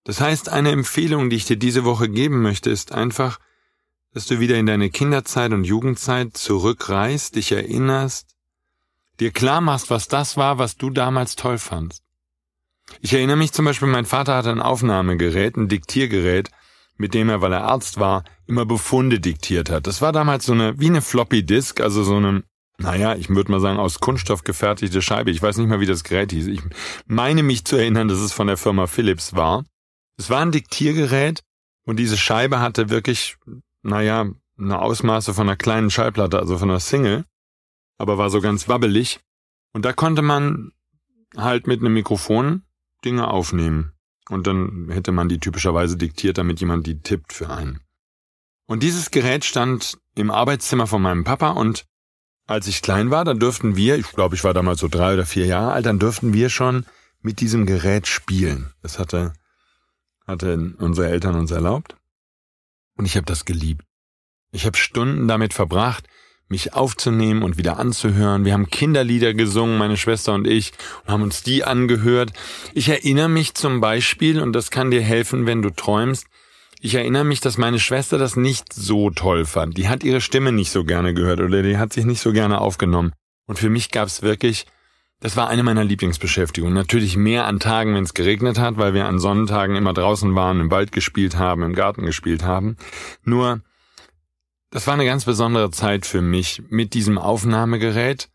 Das 0.05 0.21
heißt, 0.21 0.49
eine 0.49 0.71
Empfehlung, 0.71 1.31
die 1.31 1.37
ich 1.37 1.45
dir 1.45 1.57
diese 1.57 1.85
Woche 1.85 2.09
geben 2.09 2.43
möchte, 2.43 2.71
ist 2.71 2.93
einfach, 2.93 3.39
dass 4.13 4.27
du 4.27 4.41
wieder 4.41 4.57
in 4.57 4.67
deine 4.67 4.91
Kinderzeit 4.91 5.53
und 5.53 5.65
Jugendzeit 5.65 6.37
zurückreist, 6.37 7.37
dich 7.37 7.53
erinnerst, 7.53 8.35
dir 9.19 9.31
klar 9.31 9.61
machst, 9.61 9.91
was 9.91 10.09
das 10.09 10.37
war, 10.37 10.59
was 10.59 10.77
du 10.77 10.91
damals 10.91 11.37
toll 11.37 11.59
fandst. 11.59 12.03
Ich 13.01 13.13
erinnere 13.13 13.37
mich 13.37 13.53
zum 13.53 13.65
Beispiel, 13.65 13.89
mein 13.89 14.07
Vater 14.07 14.35
hatte 14.35 14.51
ein 14.51 14.63
Aufnahmegerät, 14.63 15.57
ein 15.57 15.69
Diktiergerät, 15.69 16.51
mit 17.01 17.15
dem 17.15 17.31
er, 17.31 17.41
weil 17.41 17.55
er 17.55 17.65
Arzt 17.65 17.99
war, 17.99 18.25
immer 18.47 18.67
Befunde 18.67 19.21
diktiert 19.21 19.71
hat. 19.71 19.87
Das 19.87 20.03
war 20.03 20.13
damals 20.13 20.45
so 20.45 20.53
eine, 20.53 20.79
wie 20.79 20.89
eine 20.89 21.01
Floppy 21.01 21.43
Disk, 21.43 21.81
also 21.81 22.03
so 22.03 22.17
eine, 22.17 22.45
naja, 22.77 23.15
ich 23.15 23.31
würde 23.31 23.51
mal 23.51 23.61
sagen, 23.61 23.79
aus 23.79 24.01
Kunststoff 24.01 24.45
gefertigte 24.45 25.01
Scheibe. 25.01 25.31
Ich 25.31 25.41
weiß 25.41 25.57
nicht 25.57 25.69
mal, 25.69 25.81
wie 25.81 25.87
das 25.87 26.05
Gerät 26.05 26.31
hieß. 26.31 26.49
Ich 26.49 26.61
meine 27.07 27.43
mich 27.43 27.65
zu 27.65 27.77
erinnern, 27.77 28.09
dass 28.09 28.19
es 28.19 28.35
von 28.35 28.49
der 28.49 28.59
Firma 28.59 28.87
Philips 28.87 29.35
war. 29.35 29.65
Es 30.19 30.29
war 30.29 30.41
ein 30.41 30.53
Diktiergerät 30.53 31.41
und 31.87 31.97
diese 31.97 32.19
Scheibe 32.19 32.61
hatte 32.61 32.91
wirklich, 32.91 33.39
naja, 33.81 34.27
eine 34.59 34.79
Ausmaße 34.79 35.33
von 35.33 35.49
einer 35.49 35.57
kleinen 35.57 35.91
Schallplatte, 35.91 36.39
also 36.39 36.59
von 36.59 36.69
einer 36.69 36.81
Single, 36.81 37.25
aber 37.97 38.19
war 38.19 38.29
so 38.29 38.43
ganz 38.43 38.69
wabbelig. 38.69 39.21
Und 39.73 39.87
da 39.87 39.95
konnte 39.95 40.21
man 40.21 40.73
halt 41.35 41.67
mit 41.67 41.81
einem 41.81 41.95
Mikrofon 41.95 42.65
Dinge 43.07 43.29
aufnehmen. 43.29 43.95
Und 44.31 44.47
dann 44.47 44.89
hätte 44.91 45.13
man 45.13 45.29
die 45.29 45.41
typischerweise 45.41 45.97
diktiert, 45.97 46.39
damit 46.39 46.61
jemand 46.61 46.87
die 46.87 47.01
tippt 47.01 47.33
für 47.33 47.51
einen. 47.51 47.81
Und 48.67 48.83
dieses 48.83 49.11
Gerät 49.11 49.45
stand 49.45 49.99
im 50.15 50.31
Arbeitszimmer 50.31 50.87
von 50.87 51.03
meinem 51.03 51.25
Papa 51.25 51.51
und 51.51 51.85
als 52.47 52.67
ich 52.67 52.83
klein 52.83 53.11
war, 53.11 53.25
dann 53.25 53.39
dürften 53.39 53.77
wir, 53.77 53.97
ich 53.97 54.11
glaube, 54.13 54.35
ich 54.35 54.45
war 54.45 54.55
damals 54.55 54.81
so 54.81 54.89
drei 54.89 55.15
oder 55.15 55.27
vier 55.27 55.47
Jahre 55.47 55.73
alt, 55.73 55.87
dann 55.87 55.99
dürften 55.99 56.33
wir 56.33 56.51
schon 56.51 56.87
mit 57.21 57.41
diesem 57.41 57.67
Gerät 57.67 58.07
spielen. 58.07 58.73
Das 58.83 58.99
hatte, 58.99 59.33
hatte 60.27 60.75
unsere 60.79 61.09
Eltern 61.09 61.35
uns 61.35 61.51
erlaubt. 61.51 61.97
Und 62.97 63.07
ich 63.07 63.17
habe 63.17 63.27
das 63.27 63.45
geliebt. 63.45 63.85
Ich 64.53 64.67
habe 64.67 64.77
Stunden 64.77 65.29
damit 65.29 65.55
verbracht, 65.55 66.09
mich 66.51 66.75
aufzunehmen 66.75 67.43
und 67.43 67.57
wieder 67.57 67.79
anzuhören. 67.79 68.45
Wir 68.45 68.53
haben 68.53 68.69
Kinderlieder 68.69 69.35
gesungen, 69.35 69.79
meine 69.79 69.97
Schwester 69.97 70.35
und 70.35 70.47
ich, 70.47 70.73
und 71.05 71.13
haben 71.13 71.23
uns 71.23 71.43
die 71.43 71.65
angehört. 71.65 72.33
Ich 72.75 72.89
erinnere 72.89 73.29
mich 73.29 73.55
zum 73.55 73.81
Beispiel, 73.81 74.41
und 74.41 74.53
das 74.53 74.71
kann 74.71 74.91
dir 74.91 75.01
helfen, 75.01 75.47
wenn 75.47 75.63
du 75.63 75.71
träumst, 75.71 76.27
ich 76.83 76.95
erinnere 76.95 77.25
mich, 77.25 77.41
dass 77.41 77.59
meine 77.59 77.79
Schwester 77.79 78.19
das 78.19 78.37
nicht 78.37 78.73
so 78.73 79.11
toll 79.11 79.45
fand. 79.45 79.77
Die 79.77 79.89
hat 79.89 80.03
ihre 80.03 80.21
Stimme 80.21 80.51
nicht 80.51 80.71
so 80.71 80.83
gerne 80.83 81.15
gehört 81.15 81.41
oder 81.41 81.63
die 81.63 81.77
hat 81.77 81.93
sich 81.93 82.07
nicht 82.07 82.21
so 82.21 82.33
gerne 82.33 82.61
aufgenommen. 82.61 83.13
Und 83.47 83.59
für 83.59 83.69
mich 83.69 83.91
gab 83.91 84.09
es 84.09 84.23
wirklich, 84.23 84.67
das 85.21 85.37
war 85.37 85.49
eine 85.49 85.63
meiner 85.63 85.85
Lieblingsbeschäftigungen. 85.85 86.75
Natürlich 86.75 87.17
mehr 87.17 87.47
an 87.47 87.61
Tagen, 87.61 87.95
wenn 87.95 88.05
es 88.05 88.15
geregnet 88.15 88.59
hat, 88.59 88.79
weil 88.79 88.95
wir 88.95 89.05
an 89.05 89.19
Sonnentagen 89.19 89.77
immer 89.77 89.93
draußen 89.93 90.35
waren, 90.35 90.59
im 90.59 90.71
Wald 90.71 90.91
gespielt 90.91 91.37
haben, 91.37 91.63
im 91.63 91.75
Garten 91.75 92.07
gespielt 92.07 92.45
haben. 92.45 92.77
Nur 93.25 93.61
das 94.71 94.87
war 94.87 94.95
eine 94.95 95.05
ganz 95.05 95.25
besondere 95.25 95.71
Zeit 95.71 96.07
für 96.07 96.23
mich 96.23 96.63
mit 96.69 96.95
diesem 96.95 97.19
Aufnahmegerät 97.19 98.31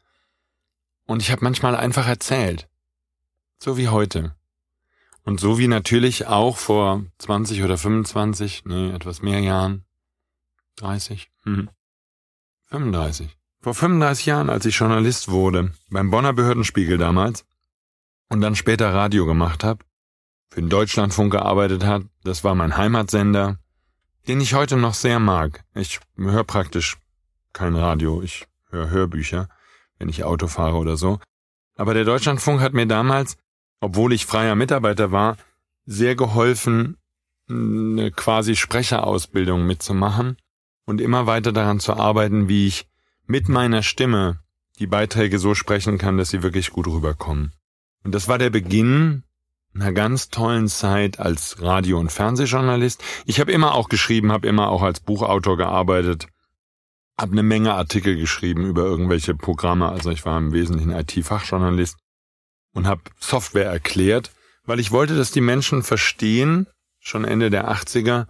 und 1.06 1.22
ich 1.22 1.32
habe 1.32 1.44
manchmal 1.44 1.75
einfach 1.75 2.08
erzählt. 2.08 2.68
So 3.58 3.77
wie 3.77 3.88
heute. 3.88 4.36
Und 5.24 5.39
so 5.39 5.58
wie 5.58 5.68
natürlich 5.68 6.27
auch 6.27 6.58
vor 6.58 7.04
20 7.18 7.63
oder 7.63 7.77
25, 7.77 8.63
nee, 8.65 8.92
etwas 8.92 9.22
mehr 9.22 9.39
Jahren, 9.39 9.86
30, 10.75 11.32
hm, 11.44 11.70
35. 12.65 13.36
Vor 13.62 13.74
35 13.74 14.27
Jahren, 14.27 14.50
als 14.50 14.65
ich 14.65 14.77
Journalist 14.77 15.30
wurde, 15.30 15.72
beim 15.89 16.12
Bonner 16.12 16.34
Behördenspiegel 16.34 16.98
damals, 16.98 17.46
und 18.30 18.42
dann 18.42 18.56
später 18.56 18.94
Radio 18.94 19.25
gemacht 19.25 19.63
habe, 19.63 19.84
für 20.50 20.62
den 20.62 20.70
Deutschlandfunk 20.70 21.32
gearbeitet 21.32 21.84
hat, 21.84 22.04
das 22.24 22.44
war 22.44 22.54
mein 22.54 22.77
Heimatsender, 22.77 23.58
den 24.27 24.41
ich 24.41 24.53
heute 24.53 24.77
noch 24.77 24.94
sehr 24.94 25.20
mag. 25.20 25.63
Ich 25.74 26.00
höre 26.17 26.44
praktisch 26.44 26.98
kein 27.53 27.75
Radio, 27.75 28.22
ich 28.22 28.48
höre 28.70 28.89
Hörbücher, 28.89 29.50
wenn 29.98 30.10
ich 30.10 30.24
Auto 30.24 30.48
fahre 30.48 30.77
oder 30.77 30.98
so. 30.98 31.20
Aber 31.77 31.94
der 31.94 32.05
Deutschlandfunk 32.05 32.62
hat 32.62 32.74
mir 32.74 32.86
damals, 32.86 33.38
obwohl 33.79 34.13
ich 34.13 34.25
freier 34.25 34.55
Mitarbeiter 34.55 35.12
war, 35.12 35.38
sehr 35.86 36.15
geholfen, 36.15 36.98
eine 37.50 38.12
quasi 38.12 38.55
Sprecherausbildung 38.55 39.65
mitzumachen 39.67 40.38
und 40.86 41.01
immer 41.01 41.27
weiter 41.27 41.51
daran 41.51 41.79
zu 41.79 41.94
arbeiten, 41.94 42.50
wie 42.50 42.67
ich 42.67 42.88
mit 43.27 43.50
meiner 43.50 43.84
Stimme 43.84 44.39
die 44.79 44.88
Beiträge 44.88 45.39
so 45.39 45.55
sprechen 45.55 45.98
kann, 45.98 46.17
dass 46.17 46.29
sie 46.29 46.44
wirklich 46.44 46.72
gut 46.72 46.88
rüberkommen. 46.88 47.53
Und 48.03 48.13
das 48.13 48.27
war 48.27 48.38
der 48.38 48.50
Beginn 48.50 49.24
einer 49.75 49.91
ganz 49.91 50.29
tollen 50.29 50.67
Zeit 50.67 51.20
als 51.20 51.62
Radio- 51.62 52.00
und 52.00 52.12
Fernsehjournalist. 52.12 53.03
Ich 53.25 53.39
habe 53.39 53.51
immer 53.51 53.75
auch 53.75 53.89
geschrieben, 53.89 54.32
habe 54.32 54.48
immer 54.48 54.70
auch 54.70 54.82
als 54.82 55.01
Buchautor 55.01 55.58
gearbeitet, 55.58 56.27
habe 57.20 57.34
eine 57.34 57.44
Menge 57.44 57.74
Artikel 57.74 58.15
geschrieben 58.15 58.65
über 58.65 58.84
irgendwelche 58.84 59.36
Programme. 59.36 59.89
Also 59.89 60.12
ich 60.12 60.25
war 60.25 60.38
im 60.38 60.53
Wesentlichen 60.53 60.91
IT-Fachjournalist 60.91 61.98
und 62.74 62.88
habe 62.88 63.01
Software 63.20 63.70
erklärt, 63.70 64.32
weil 64.63 64.79
ich 64.79 64.91
wollte, 64.91 65.15
dass 65.15 65.32
die 65.32 65.41
Menschen 65.41 65.84
verstehen, 65.84 66.67
schon 67.00 67.25
Ende 67.25 67.50
der 67.50 67.70
80er, 67.70 68.27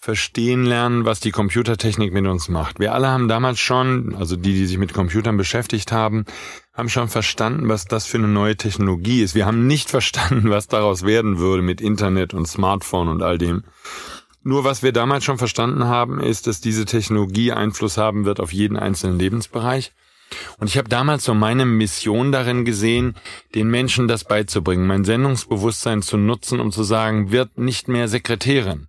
verstehen 0.00 0.64
lernen, 0.64 1.04
was 1.04 1.20
die 1.20 1.30
Computertechnik 1.30 2.10
mit 2.12 2.26
uns 2.26 2.48
macht. 2.48 2.80
Wir 2.80 2.94
alle 2.94 3.08
haben 3.08 3.28
damals 3.28 3.60
schon, 3.60 4.14
also 4.14 4.34
die, 4.34 4.54
die 4.54 4.66
sich 4.66 4.78
mit 4.78 4.94
Computern 4.94 5.36
beschäftigt 5.36 5.92
haben, 5.92 6.24
haben 6.72 6.88
schon 6.88 7.08
verstanden, 7.08 7.68
was 7.68 7.84
das 7.84 8.06
für 8.06 8.16
eine 8.16 8.28
neue 8.28 8.56
Technologie 8.56 9.20
ist. 9.20 9.34
Wir 9.34 9.44
haben 9.44 9.66
nicht 9.66 9.90
verstanden, 9.98 10.48
was 10.48 10.68
daraus 10.68 11.04
werden 11.04 11.38
würde 11.38 11.62
mit 11.62 11.82
Internet 11.82 12.32
und 12.32 12.48
Smartphone 12.48 13.08
und 13.08 13.22
all 13.22 13.36
dem. 13.36 13.64
Nur 14.42 14.64
was 14.64 14.82
wir 14.82 14.92
damals 14.92 15.24
schon 15.24 15.36
verstanden 15.36 15.84
haben, 15.84 16.18
ist, 16.18 16.46
dass 16.46 16.62
diese 16.62 16.86
Technologie 16.86 17.52
Einfluss 17.52 17.98
haben 17.98 18.24
wird 18.24 18.40
auf 18.40 18.54
jeden 18.54 18.78
einzelnen 18.78 19.18
Lebensbereich. 19.18 19.92
Und 20.56 20.68
ich 20.68 20.78
habe 20.78 20.88
damals 20.88 21.24
so 21.24 21.34
meine 21.34 21.66
Mission 21.66 22.32
darin 22.32 22.64
gesehen, 22.64 23.16
den 23.54 23.68
Menschen 23.68 24.08
das 24.08 24.24
beizubringen, 24.24 24.86
mein 24.86 25.04
Sendungsbewusstsein 25.04 26.00
zu 26.00 26.16
nutzen, 26.16 26.58
um 26.58 26.72
zu 26.72 26.84
sagen, 26.84 27.32
wird 27.32 27.58
nicht 27.58 27.88
mehr 27.88 28.08
Sekretärin 28.08 28.86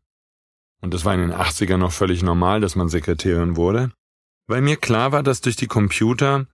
und 0.81 0.93
das 0.93 1.05
war 1.05 1.13
in 1.13 1.21
den 1.21 1.33
80ern 1.33 1.77
noch 1.77 1.91
völlig 1.91 2.23
normal, 2.23 2.59
dass 2.59 2.75
man 2.75 2.89
Sekretärin 2.89 3.55
wurde, 3.55 3.91
weil 4.47 4.61
mir 4.61 4.77
klar 4.77 5.11
war, 5.11 5.23
dass 5.23 5.41
durch 5.41 5.55
die 5.55 5.67
Computer 5.67 6.47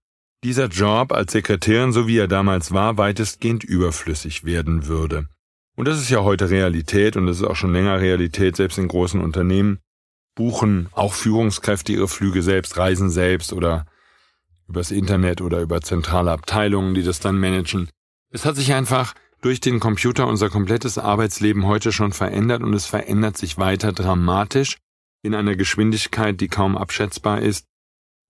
dieser 0.43 0.67
Job 0.67 1.11
als 1.11 1.31
Sekretärin, 1.31 1.93
so 1.93 2.07
wie 2.07 2.17
er 2.17 2.27
damals 2.27 2.71
war, 2.71 2.97
weitestgehend 2.97 3.63
überflüssig 3.63 4.43
werden 4.43 4.85
würde. 4.87 5.27
Und 5.75 5.87
das 5.87 5.99
ist 5.99 6.09
ja 6.09 6.23
heute 6.23 6.49
Realität 6.49 7.15
und 7.15 7.27
das 7.27 7.37
ist 7.37 7.43
auch 7.43 7.55
schon 7.55 7.73
länger 7.73 7.99
Realität, 7.99 8.55
selbst 8.55 8.77
in 8.77 8.87
großen 8.87 9.21
Unternehmen 9.21 9.79
buchen 10.37 10.87
auch 10.91 11.13
Führungskräfte 11.13 11.91
ihre 11.91 12.07
Flüge 12.07 12.43
selbst, 12.43 12.77
reisen 12.77 13.09
selbst 13.09 13.51
oder 13.51 13.85
übers 14.69 14.91
Internet 14.91 15.41
oder 15.41 15.61
über 15.61 15.81
zentrale 15.81 16.31
Abteilungen, 16.31 16.93
die 16.93 17.03
das 17.03 17.19
dann 17.19 17.39
managen. 17.39 17.89
Es 18.29 18.45
hat 18.45 18.55
sich 18.55 18.73
einfach 18.73 19.15
durch 19.41 19.59
den 19.59 19.79
Computer 19.79 20.27
unser 20.27 20.49
komplettes 20.49 20.97
Arbeitsleben 20.97 21.65
heute 21.65 21.91
schon 21.91 22.11
verändert 22.11 22.63
und 22.63 22.73
es 22.73 22.85
verändert 22.85 23.37
sich 23.37 23.57
weiter 23.57 23.91
dramatisch 23.93 24.77
in 25.21 25.35
einer 25.35 25.55
Geschwindigkeit, 25.55 26.39
die 26.39 26.47
kaum 26.47 26.77
abschätzbar 26.77 27.41
ist. 27.41 27.65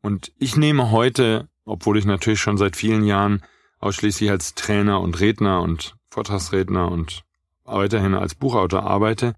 Und 0.02 0.32
ich 0.38 0.58
nehme 0.58 0.92
heute, 0.92 1.50
obwohl 1.66 1.98
ich 1.98 2.06
natürlich 2.06 2.40
schon 2.40 2.58
seit 2.58 2.76
vielen 2.76 3.04
Jahren 3.04 3.44
ausschließlich 3.80 4.30
als 4.30 4.56
Trainer 4.56 5.02
und 5.02 5.20
Redner 5.20 5.62
und 5.62 5.96
Vortragsredner 6.10 6.92
und 6.92 7.24
weiterhin 7.64 8.14
als 8.14 8.36
Buchautor 8.36 8.84
arbeite, 8.84 9.36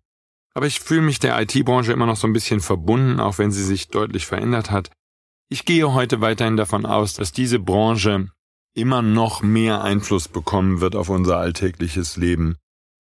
aber 0.53 0.67
ich 0.67 0.79
fühle 0.79 1.01
mich 1.01 1.19
der 1.19 1.39
IT-Branche 1.41 1.91
immer 1.91 2.05
noch 2.05 2.15
so 2.15 2.27
ein 2.27 2.33
bisschen 2.33 2.59
verbunden, 2.59 3.19
auch 3.19 3.37
wenn 3.37 3.51
sie 3.51 3.63
sich 3.63 3.89
deutlich 3.89 4.25
verändert 4.25 4.71
hat. 4.71 4.91
Ich 5.47 5.65
gehe 5.65 5.93
heute 5.93 6.21
weiterhin 6.21 6.57
davon 6.57 6.85
aus, 6.85 7.13
dass 7.13 7.31
diese 7.31 7.59
Branche 7.59 8.29
immer 8.73 9.01
noch 9.01 9.41
mehr 9.41 9.83
Einfluss 9.83 10.27
bekommen 10.27 10.81
wird 10.81 10.95
auf 10.95 11.09
unser 11.09 11.37
alltägliches 11.37 12.17
Leben 12.17 12.57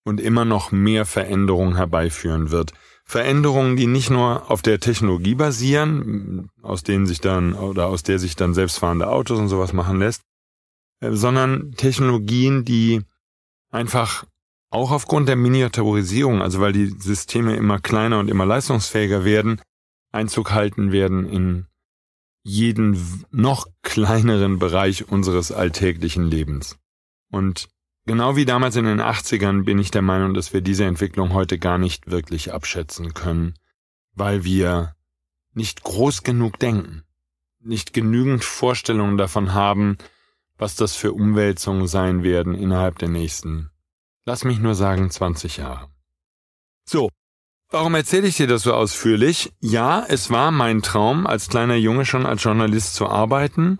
und 0.05 0.21
immer 0.21 0.45
noch 0.45 0.73
mehr 0.73 1.07
Veränderungen 1.07 1.77
herbeiführen 1.77 2.51
wird. 2.51 2.73
Veränderungen, 3.05 3.77
die 3.77 3.87
nicht 3.87 4.11
nur 4.11 4.51
auf 4.51 4.63
der 4.63 4.79
Technologie 4.79 5.35
basieren, 5.35 6.49
aus 6.63 6.83
denen 6.83 7.07
sich 7.07 7.21
dann 7.21 7.55
oder 7.55 7.89
aus 7.89 8.03
der 8.03 8.19
sich 8.19 8.37
dann 8.37 8.55
selbstfahrende 8.55 9.09
Autos 9.09 9.39
und 9.39 9.49
sowas 9.49 9.73
machen 9.73 9.99
lässt, 9.99 10.23
äh, 11.01 11.13
sondern 11.13 11.73
Technologien, 11.73 12.65
die 12.65 13.03
einfach 13.71 14.25
auch 14.71 14.93
aufgrund 14.93 15.29
der 15.29 15.37
Miniaturisierung, 15.37 16.41
also 16.41 16.61
weil 16.61 16.73
die 16.73 16.87
Systeme 16.87 17.57
immer 17.57 17.81
kleiner 17.81 18.21
und 18.21 18.29
immer 18.29 18.47
leistungsfähiger 18.47 19.25
werden, 19.25 19.61
Einzug 20.13 20.53
halten 20.53 20.93
werden 20.93 21.29
in 21.29 21.67
jeden 22.43 23.25
noch 23.31 23.67
kleineren 23.83 24.59
Bereich 24.59 25.09
unseres 25.09 25.53
alltäglichen 25.53 26.25
Lebens. 26.25 26.79
Und 27.31 27.69
genau 28.07 28.37
wie 28.37 28.45
damals 28.45 28.77
in 28.77 28.85
den 28.85 29.01
80ern 29.01 29.65
bin 29.65 29.79
ich 29.79 29.91
der 29.91 30.03
Meinung, 30.03 30.35
dass 30.35 30.53
wir 30.53 30.61
diese 30.61 30.85
Entwicklung 30.85 31.33
heute 31.33 31.59
gar 31.59 31.79
nicht 31.79 32.11
wirklich 32.11 32.53
abschätzen 32.53 33.15
können, 33.15 33.55
weil 34.15 34.45
wir 34.45 34.95
nicht 35.53 35.83
groß 35.83 36.23
genug 36.23 36.59
denken, 36.59 37.05
nicht 37.61 37.93
genügend 37.93 38.45
Vorstellungen 38.45 39.19
davon 39.19 39.53
haben, 39.53 39.99
was 40.57 40.77
das 40.77 40.95
für 40.95 41.13
Umwälzungen 41.13 41.87
sein 41.87 42.23
werden 42.23 42.55
innerhalb 42.55 42.99
der 42.99 43.09
nächsten, 43.09 43.71
lass 44.25 44.45
mich 44.45 44.59
nur 44.59 44.75
sagen, 44.75 45.11
20 45.11 45.59
Jahre. 45.59 45.89
So, 46.85 47.09
Warum 47.73 47.95
erzähle 47.95 48.27
ich 48.27 48.37
dir 48.37 48.49
das 48.49 48.63
so 48.63 48.75
ausführlich? 48.75 49.53
Ja, 49.61 50.05
es 50.09 50.31
war 50.31 50.51
mein 50.51 50.83
Traum, 50.83 51.27
als 51.27 51.49
kleiner 51.49 51.77
Junge 51.77 52.05
schon 52.05 52.27
als 52.27 52.43
Journalist 52.43 52.95
zu 52.95 53.07
arbeiten. 53.07 53.79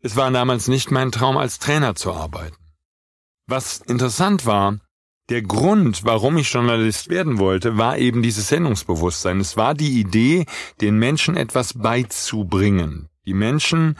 Es 0.00 0.16
war 0.16 0.30
damals 0.30 0.68
nicht 0.68 0.90
mein 0.90 1.12
Traum, 1.12 1.38
als 1.38 1.58
Trainer 1.58 1.94
zu 1.94 2.12
arbeiten. 2.12 2.56
Was 3.46 3.78
interessant 3.78 4.44
war, 4.44 4.78
Der 5.28 5.40
Grund, 5.42 6.04
warum 6.04 6.36
ich 6.36 6.52
Journalist 6.52 7.08
werden 7.08 7.38
wollte, 7.38 7.78
war 7.78 7.96
eben 7.96 8.22
dieses 8.22 8.48
Sendungsbewusstsein. 8.48 9.40
Es 9.40 9.56
war 9.56 9.74
die 9.74 10.00
Idee, 10.00 10.46
den 10.80 10.98
Menschen 10.98 11.36
etwas 11.36 11.74
beizubringen, 11.74 13.08
die 13.24 13.32
Menschen 13.32 13.96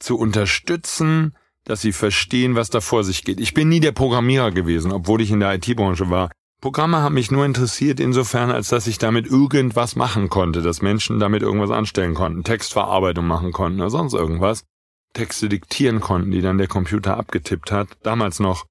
zu 0.00 0.18
unterstützen, 0.18 1.36
dass 1.64 1.80
sie 1.80 1.92
verstehen, 1.92 2.54
was 2.56 2.70
da 2.70 2.80
vor 2.80 3.04
sich 3.04 3.24
geht. 3.24 3.40
Ich 3.40 3.54
bin 3.54 3.68
nie 3.68 3.80
der 3.80 3.92
Programmierer 3.92 4.50
gewesen, 4.50 4.90
obwohl 4.92 5.22
ich 5.22 5.30
in 5.30 5.40
der 5.40 5.54
IT-Branche 5.54 6.10
war. 6.10 6.30
Programme 6.60 6.98
haben 6.98 7.14
mich 7.14 7.30
nur 7.30 7.44
interessiert 7.44 8.00
insofern, 8.00 8.50
als 8.50 8.68
dass 8.68 8.88
ich 8.88 8.98
damit 8.98 9.26
irgendwas 9.26 9.94
machen 9.94 10.28
konnte, 10.28 10.60
dass 10.60 10.82
Menschen 10.82 11.20
damit 11.20 11.42
irgendwas 11.42 11.70
anstellen 11.70 12.14
konnten, 12.14 12.42
Textverarbeitung 12.42 13.26
machen 13.26 13.52
konnten 13.52 13.80
oder 13.80 13.90
sonst 13.90 14.14
irgendwas, 14.14 14.64
Texte 15.12 15.48
diktieren 15.48 16.00
konnten, 16.00 16.32
die 16.32 16.40
dann 16.40 16.58
der 16.58 16.66
Computer 16.66 17.16
abgetippt 17.16 17.70
hat. 17.70 17.88
Damals 18.02 18.40
noch 18.40 18.66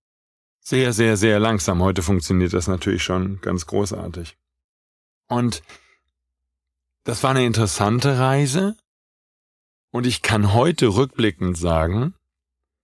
sehr, 0.59 0.91
sehr, 0.91 1.15
sehr 1.15 1.39
langsam. 1.39 1.81
Heute 1.81 2.01
funktioniert 2.01 2.51
das 2.51 2.67
natürlich 2.67 3.03
schon 3.03 3.39
ganz 3.39 3.65
großartig. 3.67 4.35
Und 5.29 5.63
das 7.05 7.23
war 7.23 7.31
eine 7.31 7.45
interessante 7.45 8.19
Reise. 8.19 8.75
Und 9.91 10.05
ich 10.05 10.21
kann 10.21 10.53
heute 10.53 10.87
rückblickend 10.87 11.57
sagen, 11.57 12.13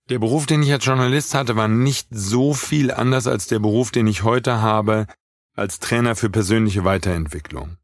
der 0.09 0.19
Beruf, 0.19 0.45
den 0.45 0.63
ich 0.63 0.71
als 0.71 0.85
Journalist 0.85 1.33
hatte, 1.33 1.55
war 1.55 1.67
nicht 1.67 2.07
so 2.11 2.53
viel 2.53 2.91
anders 2.91 3.27
als 3.27 3.47
der 3.47 3.59
Beruf, 3.59 3.91
den 3.91 4.07
ich 4.07 4.23
heute 4.23 4.61
habe 4.61 5.07
als 5.55 5.79
Trainer 5.79 6.15
für 6.15 6.29
persönliche 6.29 6.83
Weiterentwicklung. 6.83 7.77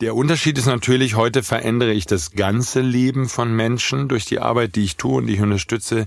Der 0.00 0.14
Unterschied 0.14 0.56
ist 0.58 0.66
natürlich, 0.66 1.16
heute 1.16 1.42
verändere 1.42 1.92
ich 1.92 2.06
das 2.06 2.30
ganze 2.30 2.80
Leben 2.80 3.28
von 3.28 3.54
Menschen 3.54 4.08
durch 4.08 4.24
die 4.24 4.38
Arbeit, 4.38 4.76
die 4.76 4.84
ich 4.84 4.96
tue 4.96 5.16
und 5.16 5.28
ich 5.28 5.40
unterstütze 5.40 6.06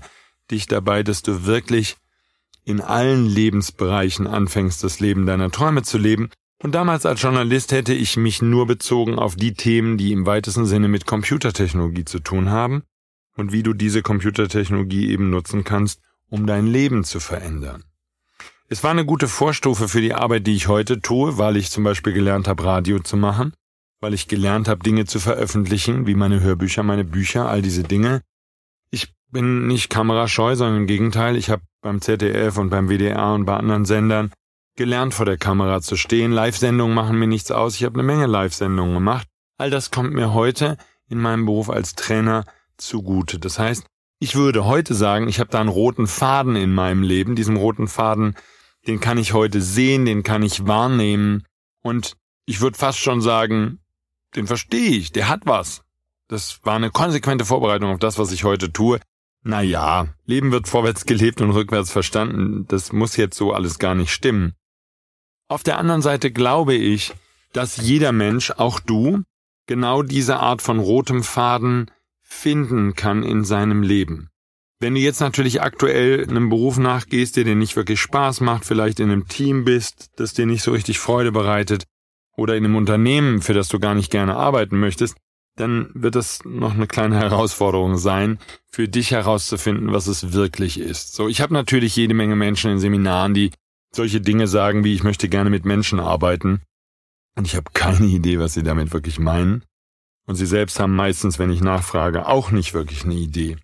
dich 0.50 0.66
dabei, 0.66 1.02
dass 1.02 1.22
du 1.22 1.44
wirklich 1.44 1.96
in 2.64 2.80
allen 2.80 3.26
Lebensbereichen 3.26 4.26
anfängst, 4.26 4.82
das 4.82 4.98
Leben 4.98 5.26
deiner 5.26 5.50
Träume 5.50 5.82
zu 5.82 5.98
leben. 5.98 6.30
Und 6.62 6.74
damals 6.74 7.04
als 7.04 7.20
Journalist 7.20 7.72
hätte 7.72 7.92
ich 7.92 8.16
mich 8.16 8.40
nur 8.40 8.66
bezogen 8.66 9.18
auf 9.18 9.36
die 9.36 9.54
Themen, 9.54 9.98
die 9.98 10.12
im 10.12 10.26
weitesten 10.26 10.64
Sinne 10.64 10.88
mit 10.88 11.06
Computertechnologie 11.06 12.04
zu 12.04 12.20
tun 12.20 12.50
haben 12.50 12.82
und 13.36 13.52
wie 13.52 13.62
du 13.62 13.72
diese 13.72 14.02
Computertechnologie 14.02 15.10
eben 15.10 15.30
nutzen 15.30 15.64
kannst, 15.64 16.00
um 16.28 16.46
dein 16.46 16.66
Leben 16.66 17.04
zu 17.04 17.20
verändern. 17.20 17.84
Es 18.68 18.82
war 18.82 18.90
eine 18.90 19.04
gute 19.04 19.28
Vorstufe 19.28 19.86
für 19.88 20.00
die 20.00 20.14
Arbeit, 20.14 20.46
die 20.46 20.54
ich 20.54 20.68
heute 20.68 21.00
tue, 21.00 21.36
weil 21.36 21.56
ich 21.56 21.70
zum 21.70 21.84
Beispiel 21.84 22.14
gelernt 22.14 22.48
habe, 22.48 22.64
Radio 22.64 23.00
zu 23.00 23.16
machen, 23.16 23.52
weil 24.00 24.14
ich 24.14 24.28
gelernt 24.28 24.66
habe, 24.66 24.82
Dinge 24.82 25.04
zu 25.04 25.20
veröffentlichen, 25.20 26.06
wie 26.06 26.14
meine 26.14 26.40
Hörbücher, 26.40 26.82
meine 26.82 27.04
Bücher, 27.04 27.48
all 27.48 27.60
diese 27.60 27.82
Dinge. 27.82 28.22
Ich 28.90 29.12
bin 29.30 29.66
nicht 29.66 29.90
kamerascheu, 29.90 30.56
sondern 30.56 30.82
im 30.82 30.86
Gegenteil, 30.86 31.36
ich 31.36 31.50
habe 31.50 31.62
beim 31.82 32.00
ZDF 32.00 32.56
und 32.56 32.70
beim 32.70 32.88
WDR 32.88 33.34
und 33.34 33.44
bei 33.44 33.56
anderen 33.56 33.84
Sendern 33.84 34.32
gelernt, 34.76 35.12
vor 35.12 35.26
der 35.26 35.36
Kamera 35.36 35.82
zu 35.82 35.96
stehen. 35.96 36.32
Live-Sendungen 36.32 36.94
machen 36.94 37.18
mir 37.18 37.26
nichts 37.26 37.50
aus. 37.50 37.74
Ich 37.74 37.84
habe 37.84 37.94
eine 37.94 38.04
Menge 38.04 38.26
Live-Sendungen 38.26 38.94
gemacht. 38.94 39.28
All 39.58 39.70
das 39.70 39.90
kommt 39.90 40.14
mir 40.14 40.32
heute 40.32 40.78
in 41.08 41.18
meinem 41.18 41.44
Beruf 41.44 41.68
als 41.68 41.94
Trainer 41.94 42.44
zugute. 42.84 43.38
Das 43.38 43.58
heißt, 43.58 43.84
ich 44.18 44.34
würde 44.34 44.64
heute 44.64 44.94
sagen, 44.94 45.28
ich 45.28 45.40
habe 45.40 45.50
da 45.50 45.60
einen 45.60 45.68
roten 45.68 46.06
Faden 46.06 46.56
in 46.56 46.72
meinem 46.72 47.02
Leben. 47.02 47.34
Diesen 47.34 47.56
roten 47.56 47.88
Faden, 47.88 48.36
den 48.86 49.00
kann 49.00 49.18
ich 49.18 49.32
heute 49.32 49.60
sehen, 49.60 50.04
den 50.04 50.22
kann 50.22 50.42
ich 50.42 50.66
wahrnehmen. 50.66 51.44
Und 51.82 52.16
ich 52.46 52.60
würde 52.60 52.78
fast 52.78 52.98
schon 52.98 53.20
sagen, 53.20 53.80
den 54.36 54.46
verstehe 54.46 54.90
ich, 54.90 55.12
der 55.12 55.28
hat 55.28 55.42
was. 55.44 55.82
Das 56.28 56.60
war 56.64 56.76
eine 56.76 56.90
konsequente 56.90 57.44
Vorbereitung 57.44 57.90
auf 57.90 57.98
das, 57.98 58.18
was 58.18 58.32
ich 58.32 58.44
heute 58.44 58.72
tue. 58.72 59.00
Naja, 59.42 60.06
Leben 60.24 60.52
wird 60.52 60.68
vorwärts 60.68 61.04
gelebt 61.04 61.40
und 61.40 61.50
rückwärts 61.50 61.90
verstanden. 61.90 62.64
Das 62.68 62.92
muss 62.92 63.16
jetzt 63.16 63.36
so 63.36 63.52
alles 63.52 63.78
gar 63.78 63.94
nicht 63.94 64.12
stimmen. 64.12 64.54
Auf 65.48 65.62
der 65.62 65.78
anderen 65.78 66.00
Seite 66.00 66.30
glaube 66.30 66.74
ich, 66.74 67.12
dass 67.52 67.76
jeder 67.76 68.12
Mensch, 68.12 68.52
auch 68.52 68.80
du, 68.80 69.22
genau 69.66 70.02
diese 70.02 70.38
Art 70.38 70.62
von 70.62 70.78
rotem 70.78 71.22
Faden 71.22 71.90
finden 72.32 72.94
kann 72.94 73.22
in 73.22 73.44
seinem 73.44 73.82
Leben. 73.82 74.28
Wenn 74.80 74.94
du 74.94 75.00
jetzt 75.00 75.20
natürlich 75.20 75.62
aktuell 75.62 76.26
einem 76.28 76.48
Beruf 76.48 76.78
nachgehst, 76.78 77.36
der 77.36 77.44
dir 77.44 77.54
nicht 77.54 77.76
wirklich 77.76 78.00
Spaß 78.00 78.40
macht, 78.40 78.64
vielleicht 78.64 78.98
in 78.98 79.10
einem 79.10 79.28
Team 79.28 79.64
bist, 79.64 80.10
das 80.16 80.34
dir 80.34 80.46
nicht 80.46 80.62
so 80.62 80.72
richtig 80.72 80.98
Freude 80.98 81.30
bereitet, 81.30 81.84
oder 82.36 82.56
in 82.56 82.64
einem 82.64 82.76
Unternehmen, 82.76 83.42
für 83.42 83.52
das 83.52 83.68
du 83.68 83.78
gar 83.78 83.94
nicht 83.94 84.10
gerne 84.10 84.34
arbeiten 84.34 84.80
möchtest, 84.80 85.16
dann 85.56 85.90
wird 85.94 86.16
es 86.16 86.40
noch 86.44 86.74
eine 86.74 86.86
kleine 86.86 87.16
Herausforderung 87.16 87.98
sein, 87.98 88.38
für 88.70 88.88
dich 88.88 89.10
herauszufinden, 89.10 89.92
was 89.92 90.06
es 90.06 90.32
wirklich 90.32 90.80
ist. 90.80 91.14
So, 91.14 91.28
ich 91.28 91.42
habe 91.42 91.52
natürlich 91.52 91.94
jede 91.94 92.14
Menge 92.14 92.36
Menschen 92.36 92.70
in 92.70 92.78
Seminaren, 92.78 93.34
die 93.34 93.52
solche 93.94 94.22
Dinge 94.22 94.48
sagen, 94.48 94.82
wie 94.82 94.94
ich 94.94 95.04
möchte 95.04 95.28
gerne 95.28 95.50
mit 95.50 95.66
Menschen 95.66 96.00
arbeiten. 96.00 96.62
Und 97.36 97.46
ich 97.46 97.54
habe 97.54 97.70
keine 97.74 98.06
Idee, 98.06 98.38
was 98.38 98.54
sie 98.54 98.62
damit 98.62 98.92
wirklich 98.92 99.18
meinen. 99.18 99.64
Und 100.26 100.36
sie 100.36 100.46
selbst 100.46 100.78
haben 100.78 100.94
meistens, 100.94 101.38
wenn 101.38 101.50
ich 101.50 101.60
nachfrage, 101.60 102.26
auch 102.26 102.50
nicht 102.50 102.74
wirklich 102.74 103.04
eine 103.04 103.14
Idee. 103.14 103.56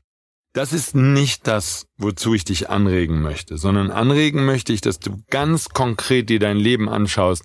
Das 0.53 0.73
ist 0.73 0.94
nicht 0.94 1.47
das, 1.47 1.87
wozu 1.99 2.35
ich 2.35 2.44
dich 2.44 2.68
anregen 2.68 3.21
möchte, 3.23 3.59
sondern 3.59 3.90
anregen 3.90 4.44
möchte 4.44 4.73
ich, 4.73 4.81
dass 4.81 4.99
du 4.99 5.23
ganz 5.31 5.68
konkret 5.68 6.31
dir 6.31 6.40
dein 6.40 6.57
Leben 6.57 6.88
anschaust. 6.88 7.44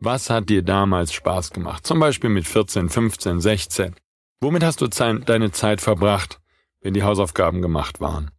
Was 0.00 0.30
hat 0.30 0.48
dir 0.48 0.62
damals 0.62 1.12
Spaß 1.12 1.50
gemacht? 1.50 1.86
Zum 1.86 2.00
Beispiel 2.00 2.30
mit 2.30 2.46
14, 2.46 2.88
15, 2.88 3.40
16. 3.40 3.96
Womit 4.40 4.62
hast 4.62 4.80
du 4.80 4.86
deine 4.88 5.52
Zeit 5.52 5.80
verbracht, 5.80 6.40
wenn 6.80 6.94
die 6.94 7.02
Hausaufgaben 7.02 7.62
gemacht 7.62 8.00
waren? 8.00 8.30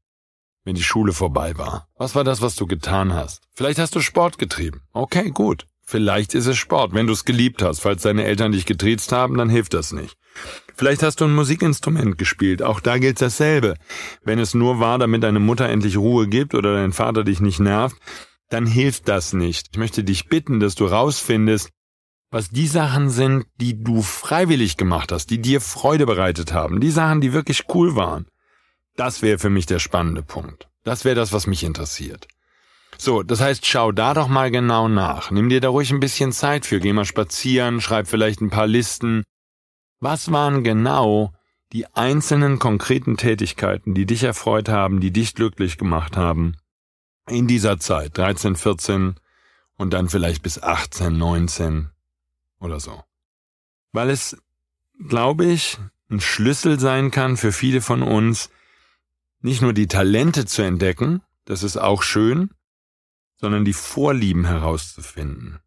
Wenn 0.63 0.75
die 0.75 0.83
Schule 0.83 1.13
vorbei 1.13 1.57
war? 1.57 1.87
Was 1.95 2.15
war 2.15 2.23
das, 2.23 2.41
was 2.41 2.55
du 2.55 2.65
getan 2.65 3.13
hast? 3.13 3.43
Vielleicht 3.53 3.79
hast 3.79 3.95
du 3.95 4.01
Sport 4.01 4.37
getrieben. 4.37 4.81
Okay, 4.93 5.29
gut. 5.29 5.67
Vielleicht 5.85 6.33
ist 6.33 6.47
es 6.47 6.57
Sport, 6.57 6.93
wenn 6.93 7.05
du 7.05 7.13
es 7.13 7.25
geliebt 7.25 7.61
hast. 7.61 7.79
Falls 7.79 8.01
deine 8.01 8.25
Eltern 8.25 8.51
dich 8.51 8.65
getriezt 8.65 9.11
haben, 9.11 9.37
dann 9.37 9.49
hilft 9.49 9.75
das 9.75 9.91
nicht. 9.91 10.17
Vielleicht 10.75 11.03
hast 11.03 11.21
du 11.21 11.25
ein 11.25 11.35
Musikinstrument 11.35 12.17
gespielt. 12.17 12.63
Auch 12.63 12.79
da 12.79 12.97
gilt 12.97 13.21
dasselbe. 13.21 13.75
Wenn 14.23 14.39
es 14.39 14.55
nur 14.55 14.79
war, 14.79 14.97
damit 14.97 15.23
deine 15.23 15.39
Mutter 15.39 15.69
endlich 15.69 15.97
Ruhe 15.97 16.27
gibt 16.27 16.55
oder 16.55 16.73
dein 16.73 16.91
Vater 16.91 17.23
dich 17.23 17.39
nicht 17.39 17.59
nervt, 17.59 17.95
dann 18.49 18.65
hilft 18.65 19.07
das 19.07 19.33
nicht. 19.33 19.69
Ich 19.71 19.77
möchte 19.77 20.03
dich 20.03 20.27
bitten, 20.27 20.59
dass 20.59 20.75
du 20.75 20.85
rausfindest, 20.85 21.69
was 22.31 22.49
die 22.49 22.67
Sachen 22.67 23.09
sind, 23.09 23.45
die 23.61 23.81
du 23.81 24.01
freiwillig 24.01 24.77
gemacht 24.77 25.11
hast, 25.11 25.29
die 25.29 25.41
dir 25.41 25.61
Freude 25.61 26.05
bereitet 26.05 26.51
haben, 26.51 26.81
die 26.81 26.91
Sachen, 26.91 27.21
die 27.21 27.31
wirklich 27.31 27.65
cool 27.73 27.95
waren. 27.95 28.25
Das 28.95 29.21
wäre 29.21 29.39
für 29.39 29.49
mich 29.49 29.67
der 29.67 29.79
spannende 29.79 30.23
Punkt. 30.23 30.67
Das 30.83 31.05
wäre 31.05 31.15
das, 31.15 31.31
was 31.31 31.47
mich 31.47 31.63
interessiert. 31.63 32.27
So, 32.97 33.23
das 33.23 33.41
heißt, 33.41 33.65
schau 33.65 33.91
da 33.91 34.13
doch 34.13 34.27
mal 34.27 34.51
genau 34.51 34.87
nach. 34.87 35.31
Nimm 35.31 35.49
dir 35.49 35.61
da 35.61 35.69
ruhig 35.69 35.91
ein 35.91 35.99
bisschen 35.99 36.31
Zeit 36.31 36.65
für. 36.65 36.79
Geh 36.79 36.93
mal 36.93 37.05
spazieren, 37.05 37.81
schreib 37.81 38.07
vielleicht 38.07 38.41
ein 38.41 38.49
paar 38.49 38.67
Listen. 38.67 39.23
Was 39.99 40.31
waren 40.31 40.63
genau 40.63 41.33
die 41.73 41.87
einzelnen 41.93 42.59
konkreten 42.59 43.17
Tätigkeiten, 43.17 43.93
die 43.93 44.05
dich 44.05 44.23
erfreut 44.23 44.69
haben, 44.69 44.99
die 44.99 45.11
dich 45.11 45.33
glücklich 45.33 45.77
gemacht 45.77 46.15
haben? 46.17 46.55
In 47.27 47.47
dieser 47.47 47.79
Zeit, 47.79 48.17
13, 48.17 48.55
14 48.55 49.15
und 49.77 49.93
dann 49.93 50.09
vielleicht 50.09 50.43
bis 50.43 50.61
18, 50.61 51.17
19 51.17 51.89
oder 52.59 52.79
so. 52.79 53.03
Weil 53.91 54.09
es, 54.09 54.37
glaube 55.07 55.45
ich, 55.45 55.77
ein 56.09 56.19
Schlüssel 56.19 56.79
sein 56.79 57.11
kann 57.11 57.35
für 57.35 57.51
viele 57.51 57.81
von 57.81 58.03
uns, 58.03 58.49
nicht 59.41 59.61
nur 59.61 59.73
die 59.73 59.87
Talente 59.87 60.45
zu 60.45 60.61
entdecken, 60.61 61.21
das 61.45 61.63
ist 61.63 61.77
auch 61.77 62.03
schön, 62.03 62.51
sondern 63.37 63.65
die 63.65 63.73
Vorlieben 63.73 64.45
herauszufinden. 64.45 65.59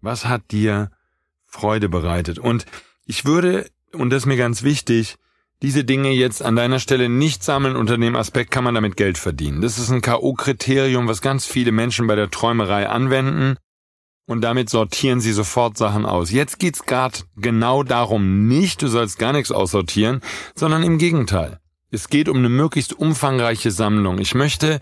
Was 0.00 0.26
hat 0.26 0.50
dir 0.50 0.90
Freude 1.44 1.88
bereitet? 1.88 2.38
Und 2.38 2.66
ich 3.04 3.24
würde, 3.24 3.70
und 3.92 4.10
das 4.10 4.22
ist 4.22 4.26
mir 4.26 4.36
ganz 4.36 4.62
wichtig, 4.62 5.16
diese 5.62 5.84
Dinge 5.84 6.10
jetzt 6.10 6.42
an 6.42 6.56
deiner 6.56 6.78
Stelle 6.78 7.08
nicht 7.08 7.42
sammeln. 7.42 7.76
Unter 7.76 7.96
dem 7.96 8.16
Aspekt 8.16 8.50
kann 8.50 8.64
man 8.64 8.74
damit 8.74 8.96
Geld 8.96 9.16
verdienen. 9.16 9.62
Das 9.62 9.78
ist 9.78 9.90
ein 9.90 10.02
K.O.-Kriterium, 10.02 11.08
was 11.08 11.22
ganz 11.22 11.46
viele 11.46 11.72
Menschen 11.72 12.06
bei 12.06 12.14
der 12.14 12.30
Träumerei 12.30 12.88
anwenden. 12.88 13.56
Und 14.26 14.40
damit 14.42 14.68
sortieren 14.68 15.20
sie 15.20 15.32
sofort 15.32 15.78
Sachen 15.78 16.04
aus. 16.04 16.30
Jetzt 16.30 16.58
geht's 16.58 16.84
gerade 16.84 17.20
genau 17.36 17.84
darum 17.84 18.48
nicht, 18.48 18.82
du 18.82 18.88
sollst 18.88 19.18
gar 19.18 19.32
nichts 19.32 19.52
aussortieren, 19.52 20.20
sondern 20.54 20.82
im 20.82 20.98
Gegenteil. 20.98 21.60
Es 21.90 22.08
geht 22.08 22.28
um 22.28 22.38
eine 22.38 22.48
möglichst 22.48 22.92
umfangreiche 22.92 23.70
Sammlung. 23.70 24.18
Ich 24.18 24.34
möchte 24.34 24.80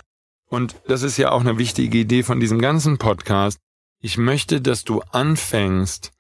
und 0.54 0.76
das 0.86 1.02
ist 1.02 1.16
ja 1.16 1.32
auch 1.32 1.40
eine 1.40 1.58
wichtige 1.58 1.98
Idee 1.98 2.22
von 2.22 2.40
diesem 2.40 2.60
ganzen 2.60 2.98
Podcast. 2.98 3.58
Ich 4.00 4.16
möchte, 4.16 4.60
dass 4.60 4.84
du 4.84 5.00
anfängst, 5.00 6.12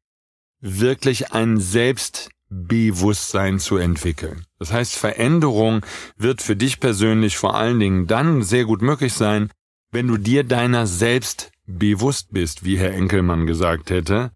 wirklich 0.60 1.32
ein 1.32 1.58
Selbstbewusstsein 1.58 3.60
zu 3.60 3.76
entwickeln. 3.76 4.44
Das 4.58 4.72
heißt, 4.72 4.96
Veränderung 4.96 5.84
wird 6.16 6.42
für 6.42 6.56
dich 6.56 6.80
persönlich 6.80 7.36
vor 7.36 7.54
allen 7.54 7.78
Dingen 7.78 8.06
dann 8.06 8.42
sehr 8.42 8.64
gut 8.64 8.82
möglich 8.82 9.12
sein, 9.12 9.50
wenn 9.92 10.08
du 10.08 10.16
dir 10.16 10.42
deiner 10.42 10.86
selbst 10.86 11.52
bewusst 11.66 12.32
bist, 12.32 12.64
wie 12.64 12.78
Herr 12.78 12.92
Enkelmann 12.92 13.46
gesagt 13.46 13.90
hätte, 13.90 14.32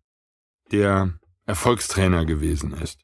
der 0.70 1.14
Erfolgstrainer 1.46 2.24
gewesen 2.24 2.74
ist. 2.74 3.00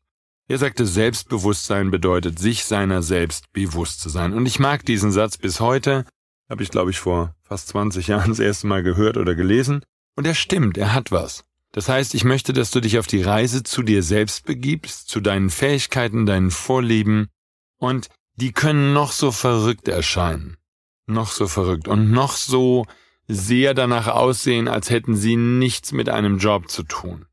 Er 0.47 0.59
sagte, 0.59 0.85
Selbstbewusstsein 0.85 1.91
bedeutet, 1.91 2.39
sich 2.39 2.65
seiner 2.65 3.03
selbst 3.03 3.51
bewusst 3.53 4.01
zu 4.01 4.11
sein. 4.11 4.35
Und 4.35 4.45
ich 4.45 4.59
mag 4.59 4.85
diesen 4.85 5.11
Satz 5.11 5.39
bis 5.39 5.61
heute, 5.61 6.05
Habe 6.49 6.63
ich, 6.63 6.71
glaube 6.71 6.91
ich, 6.91 6.99
vor 6.99 7.35
fast 7.43 7.69
20 7.69 8.09
Jahren 8.09 8.31
das 8.31 8.39
erste 8.39 8.67
Mal 8.67 8.83
gehört 8.83 9.17
oder 9.17 9.35
gelesen. 9.35 9.85
Und 10.17 10.27
er 10.27 10.35
stimmt, 10.35 10.79
er 10.79 10.93
hat 10.95 11.11
was. 11.11 11.45
Das 11.73 11.89
heißt, 11.89 12.15
ich 12.15 12.25
möchte, 12.25 12.53
dass 12.53 12.71
du 12.71 12.81
dich 12.81 12.99
auf 12.99 13.07
die 13.07 13.23
Reise 13.23 13.65
zu 13.65 13.83
dir 13.83 14.03
selbst 14.03 14.47
begibst, 14.47 15.09
zu 15.09 15.21
deinen 15.21 15.51
Fähigkeiten, 15.51 16.27
deinen 16.27 16.51
Vorlieben, 16.51 17.29
und 17.79 18.09
die 18.37 18.53
können 18.53 18.93
noch 18.93 19.13
so 19.13 19.33
verrückt 19.33 19.89
erscheinen. 19.89 20.57
Noch 21.07 21.31
so 21.31 21.47
verrückt 21.47 21.89
und 21.89 22.11
noch 22.11 22.33
so 22.33 22.87
sehr 23.27 23.75
danach 23.75 24.09
aussehen, 24.09 24.69
als 24.69 24.91
hätten 24.91 25.17
sie 25.17 25.37
nichts 25.37 25.93
mit 25.93 26.09
einem 26.09 26.39
Job 26.39 26.71
zu 26.71 26.83
tun. 26.83 27.27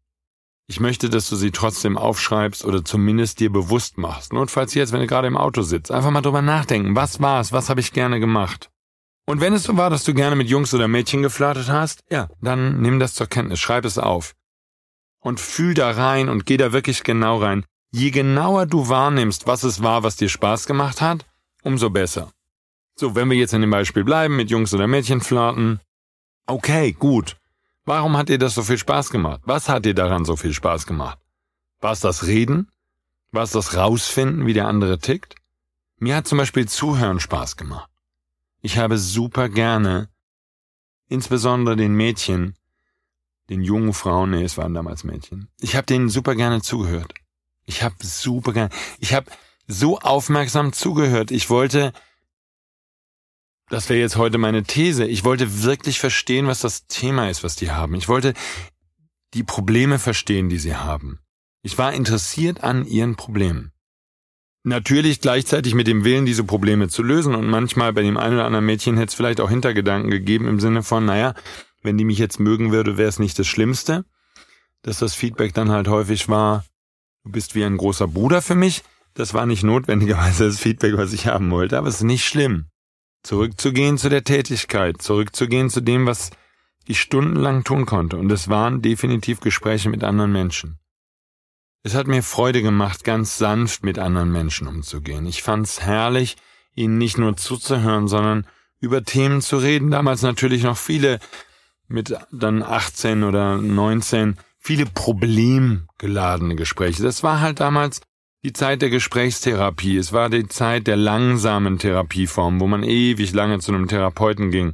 Ich 0.67 0.79
möchte, 0.79 1.09
dass 1.09 1.29
du 1.29 1.35
sie 1.35 1.51
trotzdem 1.51 1.97
aufschreibst 1.97 2.63
oder 2.63 2.83
zumindest 2.83 3.39
dir 3.39 3.51
bewusst 3.51 3.97
machst. 3.97 4.31
Notfalls 4.33 4.73
jetzt, 4.73 4.93
wenn 4.93 5.01
du 5.01 5.07
gerade 5.07 5.27
im 5.27 5.37
Auto 5.37 5.63
sitzt. 5.63 5.91
Einfach 5.91 6.11
mal 6.11 6.21
drüber 6.21 6.41
nachdenken. 6.41 6.95
Was 6.95 7.19
war's? 7.19 7.51
Was 7.51 7.69
habe 7.69 7.81
ich 7.81 7.93
gerne 7.93 8.19
gemacht? 8.19 8.71
Und 9.25 9.39
wenn 9.39 9.53
es 9.53 9.63
so 9.63 9.77
war, 9.77 9.89
dass 9.89 10.03
du 10.03 10.13
gerne 10.13 10.35
mit 10.35 10.49
Jungs 10.49 10.73
oder 10.73 10.87
Mädchen 10.87 11.21
geflirtet 11.21 11.69
hast, 11.69 12.01
ja, 12.09 12.27
dann 12.41 12.81
nimm 12.81 12.99
das 12.99 13.13
zur 13.13 13.27
Kenntnis, 13.27 13.59
schreib 13.59 13.85
es 13.85 13.97
auf. 13.97 14.33
Und 15.19 15.39
fühl 15.39 15.73
da 15.73 15.91
rein 15.91 16.29
und 16.29 16.45
geh 16.45 16.57
da 16.57 16.73
wirklich 16.73 17.03
genau 17.03 17.37
rein. 17.37 17.65
Je 17.91 18.09
genauer 18.09 18.65
du 18.65 18.89
wahrnimmst, 18.89 19.47
was 19.47 19.63
es 19.63 19.83
war, 19.83 20.03
was 20.03 20.15
dir 20.15 20.29
Spaß 20.29 20.65
gemacht 20.65 21.01
hat, 21.01 21.25
umso 21.61 21.89
besser. 21.89 22.31
So, 22.95 23.15
wenn 23.15 23.29
wir 23.29 23.37
jetzt 23.37 23.53
in 23.53 23.61
dem 23.61 23.69
Beispiel 23.69 24.03
bleiben, 24.03 24.35
mit 24.35 24.49
Jungs 24.49 24.73
oder 24.73 24.87
Mädchen 24.87 25.21
flirten. 25.21 25.79
Okay, 26.47 26.93
gut. 26.93 27.37
Warum 27.85 28.17
hat 28.17 28.29
dir 28.29 28.37
das 28.37 28.55
so 28.55 28.63
viel 28.63 28.77
Spaß 28.77 29.09
gemacht? 29.09 29.41
Was 29.43 29.69
hat 29.69 29.85
dir 29.85 29.93
daran 29.93 30.25
so 30.25 30.35
viel 30.35 30.53
Spaß 30.53 30.85
gemacht? 30.85 31.19
War 31.79 31.91
es 31.91 31.99
das 31.99 32.27
Reden? 32.27 32.69
War 33.31 33.43
es 33.43 33.51
das 33.51 33.75
Rausfinden, 33.75 34.45
wie 34.45 34.53
der 34.53 34.67
andere 34.67 34.99
tickt? 34.99 35.35
Mir 35.97 36.15
hat 36.15 36.27
zum 36.27 36.37
Beispiel 36.37 36.67
Zuhören 36.67 37.19
Spaß 37.19 37.57
gemacht. 37.57 37.90
Ich 38.61 38.77
habe 38.77 38.97
super 38.97 39.49
gerne, 39.49 40.09
insbesondere 41.07 41.75
den 41.75 41.93
Mädchen, 41.93 42.55
den 43.49 43.61
jungen 43.61 43.93
Frauen, 43.93 44.31
nee, 44.31 44.43
es 44.43 44.57
waren 44.57 44.73
damals 44.73 45.03
Mädchen, 45.03 45.49
ich 45.59 45.75
habe 45.75 45.85
denen 45.85 46.09
super 46.09 46.35
gerne 46.35 46.61
zugehört. 46.61 47.13
Ich 47.65 47.83
habe 47.83 47.95
super 48.01 48.53
gerne, 48.53 48.69
ich 48.99 49.13
habe 49.13 49.31
so 49.67 49.99
aufmerksam 49.99 50.73
zugehört. 50.73 51.31
Ich 51.31 51.49
wollte 51.49 51.93
das 53.71 53.87
wäre 53.87 54.01
jetzt 54.01 54.17
heute 54.17 54.37
meine 54.37 54.63
These. 54.63 55.05
Ich 55.05 55.23
wollte 55.23 55.63
wirklich 55.63 56.01
verstehen, 56.01 56.45
was 56.45 56.59
das 56.59 56.87
Thema 56.87 57.29
ist, 57.29 57.41
was 57.41 57.55
die 57.55 57.71
haben. 57.71 57.95
Ich 57.95 58.09
wollte 58.09 58.33
die 59.33 59.43
Probleme 59.43 59.97
verstehen, 59.97 60.49
die 60.49 60.57
sie 60.57 60.75
haben. 60.75 61.19
Ich 61.63 61.77
war 61.77 61.93
interessiert 61.93 62.65
an 62.65 62.85
ihren 62.85 63.15
Problemen. 63.15 63.71
Natürlich 64.63 65.21
gleichzeitig 65.21 65.73
mit 65.73 65.87
dem 65.87 66.03
Willen, 66.03 66.27
diese 66.27 66.43
Probleme 66.43 66.87
zu 66.87 67.01
lösen 67.01 67.33
und 67.33 67.47
manchmal 67.47 67.93
bei 67.93 68.03
dem 68.03 68.17
einen 68.17 68.35
oder 68.35 68.45
anderen 68.45 68.65
Mädchen 68.65 68.95
hätte 68.95 69.09
es 69.09 69.15
vielleicht 69.15 69.41
auch 69.41 69.49
Hintergedanken 69.49 70.11
gegeben 70.11 70.47
im 70.47 70.59
Sinne 70.59 70.83
von, 70.83 71.03
naja, 71.05 71.33
wenn 71.81 71.97
die 71.97 72.05
mich 72.05 72.19
jetzt 72.19 72.39
mögen 72.39 72.71
würde, 72.71 72.97
wäre 72.97 73.09
es 73.09 73.17
nicht 73.17 73.39
das 73.39 73.47
Schlimmste. 73.47 74.05
Dass 74.83 74.99
das 74.99 75.15
Feedback 75.15 75.53
dann 75.53 75.71
halt 75.71 75.87
häufig 75.87 76.29
war, 76.29 76.63
du 77.23 77.31
bist 77.31 77.55
wie 77.55 77.63
ein 77.63 77.77
großer 77.77 78.07
Bruder 78.07 78.41
für 78.43 78.55
mich. 78.55 78.83
Das 79.15 79.33
war 79.33 79.47
nicht 79.47 79.63
notwendigerweise 79.63 80.45
das 80.45 80.59
Feedback, 80.59 80.95
was 80.95 81.13
ich 81.13 81.25
haben 81.25 81.49
wollte, 81.49 81.77
aber 81.77 81.87
es 81.87 81.95
ist 81.95 82.03
nicht 82.03 82.25
schlimm. 82.25 82.67
Zurückzugehen 83.23 83.97
zu 83.97 84.09
der 84.09 84.23
Tätigkeit, 84.23 85.01
zurückzugehen 85.01 85.69
zu 85.69 85.81
dem, 85.81 86.05
was 86.05 86.31
ich 86.85 86.99
stundenlang 86.99 87.63
tun 87.63 87.85
konnte. 87.85 88.17
Und 88.17 88.31
es 88.31 88.47
waren 88.47 88.81
definitiv 88.81 89.39
Gespräche 89.39 89.89
mit 89.89 90.03
anderen 90.03 90.31
Menschen. 90.31 90.80
Es 91.83 91.95
hat 91.95 92.07
mir 92.07 92.21
Freude 92.21 92.61
gemacht, 92.61 93.03
ganz 93.03 93.37
sanft 93.37 93.83
mit 93.83 93.97
anderen 93.97 94.31
Menschen 94.31 94.67
umzugehen. 94.67 95.25
Ich 95.25 95.41
fand's 95.41 95.81
herrlich, 95.81 96.37
ihnen 96.75 96.97
nicht 96.97 97.17
nur 97.17 97.35
zuzuhören, 97.37 98.07
sondern 98.07 98.45
über 98.79 99.03
Themen 99.03 99.41
zu 99.41 99.57
reden. 99.57 99.89
Damals 99.89 100.21
natürlich 100.21 100.63
noch 100.63 100.77
viele 100.77 101.19
mit 101.87 102.15
dann 102.31 102.61
18 102.61 103.23
oder 103.23 103.57
19, 103.57 104.37
viele 104.59 104.85
problemgeladene 104.85 106.55
Gespräche. 106.55 107.01
Das 107.01 107.23
war 107.23 107.41
halt 107.41 107.59
damals 107.59 108.01
die 108.43 108.53
Zeit 108.53 108.81
der 108.81 108.89
Gesprächstherapie, 108.89 109.97
es 109.97 110.13
war 110.13 110.29
die 110.29 110.47
Zeit 110.47 110.87
der 110.87 110.97
langsamen 110.97 111.77
Therapieform, 111.77 112.59
wo 112.59 112.67
man 112.67 112.83
ewig 112.83 113.33
lange 113.33 113.59
zu 113.59 113.71
einem 113.71 113.87
Therapeuten 113.87 114.49
ging, 114.49 114.73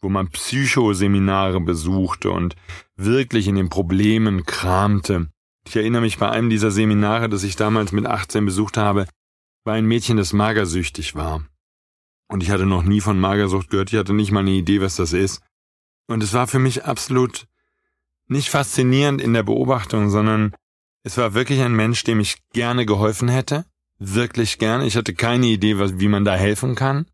wo 0.00 0.08
man 0.08 0.28
Psychoseminare 0.30 1.60
besuchte 1.60 2.30
und 2.30 2.56
wirklich 2.96 3.46
in 3.46 3.54
den 3.54 3.68
Problemen 3.68 4.44
kramte. 4.44 5.28
Ich 5.66 5.76
erinnere 5.76 6.02
mich 6.02 6.18
bei 6.18 6.30
einem 6.30 6.50
dieser 6.50 6.70
Seminare, 6.70 7.28
das 7.28 7.42
ich 7.42 7.56
damals 7.56 7.92
mit 7.92 8.06
18 8.06 8.44
besucht 8.44 8.76
habe, 8.76 9.06
war 9.64 9.74
ein 9.74 9.86
Mädchen, 9.86 10.16
das 10.16 10.32
magersüchtig 10.32 11.14
war. 11.14 11.44
Und 12.28 12.42
ich 12.42 12.50
hatte 12.50 12.66
noch 12.66 12.82
nie 12.82 13.00
von 13.00 13.18
Magersucht 13.18 13.70
gehört, 13.70 13.92
ich 13.92 13.98
hatte 13.98 14.12
nicht 14.12 14.30
mal 14.30 14.40
eine 14.40 14.50
Idee, 14.50 14.80
was 14.80 14.96
das 14.96 15.12
ist. 15.12 15.42
Und 16.06 16.22
es 16.22 16.32
war 16.32 16.46
für 16.46 16.58
mich 16.58 16.84
absolut 16.84 17.46
nicht 18.26 18.50
faszinierend 18.50 19.20
in 19.20 19.32
der 19.32 19.42
Beobachtung, 19.42 20.10
sondern 20.10 20.54
es 21.02 21.16
war 21.18 21.34
wirklich 21.34 21.60
ein 21.60 21.74
Mensch, 21.74 22.04
dem 22.04 22.20
ich 22.20 22.38
gerne 22.52 22.86
geholfen 22.86 23.28
hätte. 23.28 23.64
Wirklich 23.98 24.58
gerne. 24.58 24.86
Ich 24.86 24.96
hatte 24.96 25.14
keine 25.14 25.46
Idee, 25.46 25.78
wie 25.78 26.08
man 26.08 26.24
da 26.24 26.34
helfen 26.34 26.74
kann. 26.74 27.06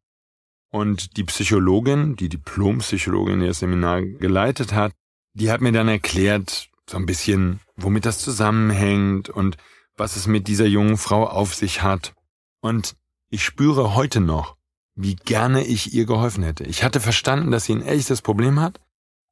Und 0.70 1.16
die 1.16 1.24
Psychologin, 1.24 2.14
die 2.16 2.28
Diplompsychologin, 2.28 3.40
die 3.40 3.48
das 3.48 3.58
Seminar 3.58 4.02
geleitet 4.02 4.72
hat, 4.72 4.92
die 5.34 5.50
hat 5.50 5.60
mir 5.60 5.72
dann 5.72 5.88
erklärt, 5.88 6.70
so 6.88 6.96
ein 6.96 7.06
bisschen, 7.06 7.60
womit 7.82 8.06
das 8.06 8.18
zusammenhängt 8.18 9.28
und 9.28 9.56
was 9.96 10.16
es 10.16 10.26
mit 10.26 10.48
dieser 10.48 10.66
jungen 10.66 10.96
Frau 10.96 11.26
auf 11.26 11.54
sich 11.54 11.82
hat. 11.82 12.14
Und 12.60 12.96
ich 13.28 13.44
spüre 13.44 13.94
heute 13.94 14.20
noch, 14.20 14.56
wie 14.94 15.16
gerne 15.16 15.64
ich 15.64 15.94
ihr 15.94 16.06
geholfen 16.06 16.42
hätte. 16.42 16.64
Ich 16.64 16.82
hatte 16.84 17.00
verstanden, 17.00 17.50
dass 17.50 17.64
sie 17.64 17.74
ein 17.74 17.82
echtes 17.82 18.22
Problem 18.22 18.60
hat 18.60 18.80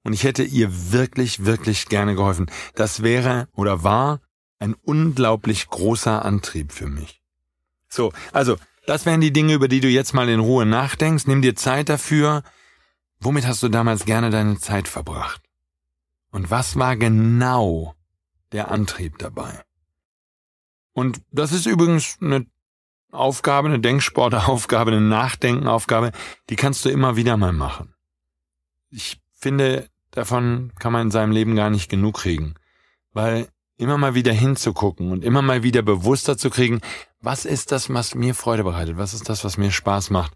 und 0.04 0.12
ich 0.12 0.24
hätte 0.24 0.42
ihr 0.42 0.92
wirklich, 0.92 1.44
wirklich 1.44 1.86
gerne 1.86 2.14
geholfen. 2.14 2.50
Das 2.74 3.02
wäre 3.02 3.48
oder 3.54 3.82
war 3.82 4.20
ein 4.58 4.74
unglaublich 4.74 5.68
großer 5.68 6.24
Antrieb 6.24 6.72
für 6.72 6.86
mich. 6.86 7.22
So, 7.88 8.12
also, 8.32 8.56
das 8.86 9.04
wären 9.04 9.20
die 9.20 9.32
Dinge, 9.32 9.54
über 9.54 9.68
die 9.68 9.80
du 9.80 9.88
jetzt 9.88 10.14
mal 10.14 10.28
in 10.28 10.40
Ruhe 10.40 10.64
nachdenkst. 10.64 11.26
Nimm 11.26 11.42
dir 11.42 11.54
Zeit 11.56 11.88
dafür. 11.88 12.42
Womit 13.20 13.46
hast 13.46 13.62
du 13.62 13.68
damals 13.68 14.04
gerne 14.04 14.30
deine 14.30 14.58
Zeit 14.58 14.88
verbracht? 14.88 15.42
Und 16.30 16.50
was 16.50 16.76
war 16.76 16.96
genau 16.96 17.94
der 18.52 18.70
Antrieb 18.70 19.18
dabei? 19.18 19.62
Und 20.92 21.20
das 21.30 21.52
ist 21.52 21.66
übrigens 21.66 22.18
eine 22.20 22.46
Aufgabe, 23.10 23.68
eine 23.68 23.80
Denksportaufgabe, 23.80 24.90
eine 24.90 25.00
Nachdenkenaufgabe, 25.00 26.12
die 26.50 26.56
kannst 26.56 26.84
du 26.84 26.90
immer 26.90 27.16
wieder 27.16 27.36
mal 27.36 27.52
machen. 27.52 27.94
Ich 28.90 29.20
finde, 29.32 29.88
davon 30.10 30.72
kann 30.78 30.92
man 30.92 31.02
in 31.02 31.10
seinem 31.10 31.32
Leben 31.32 31.56
gar 31.56 31.70
nicht 31.70 31.88
genug 31.88 32.16
kriegen, 32.16 32.54
weil 33.12 33.48
immer 33.76 33.96
mal 33.96 34.14
wieder 34.14 34.32
hinzugucken 34.32 35.12
und 35.12 35.24
immer 35.24 35.40
mal 35.40 35.62
wieder 35.62 35.82
bewusster 35.82 36.36
zu 36.36 36.50
kriegen, 36.50 36.80
was 37.20 37.44
ist 37.44 37.72
das, 37.72 37.92
was 37.92 38.14
mir 38.14 38.34
Freude 38.34 38.64
bereitet, 38.64 38.96
was 38.98 39.14
ist 39.14 39.28
das, 39.28 39.44
was 39.44 39.56
mir 39.56 39.70
Spaß 39.70 40.10
macht. 40.10 40.34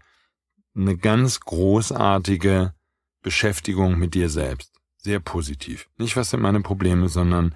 Eine 0.75 0.97
ganz 0.97 1.41
großartige 1.41 2.73
Beschäftigung 3.21 3.99
mit 3.99 4.15
dir 4.15 4.29
selbst. 4.29 4.71
Sehr 4.97 5.19
positiv. 5.19 5.89
Nicht, 5.97 6.15
was 6.15 6.29
sind 6.29 6.41
meine 6.41 6.61
Probleme, 6.61 7.09
sondern 7.09 7.53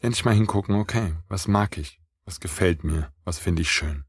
endlich 0.00 0.24
mal 0.24 0.34
hingucken, 0.34 0.74
okay, 0.74 1.14
was 1.28 1.48
mag 1.48 1.78
ich, 1.78 2.00
was 2.24 2.40
gefällt 2.40 2.84
mir, 2.84 3.12
was 3.24 3.38
finde 3.38 3.62
ich 3.62 3.70
schön. 3.70 4.04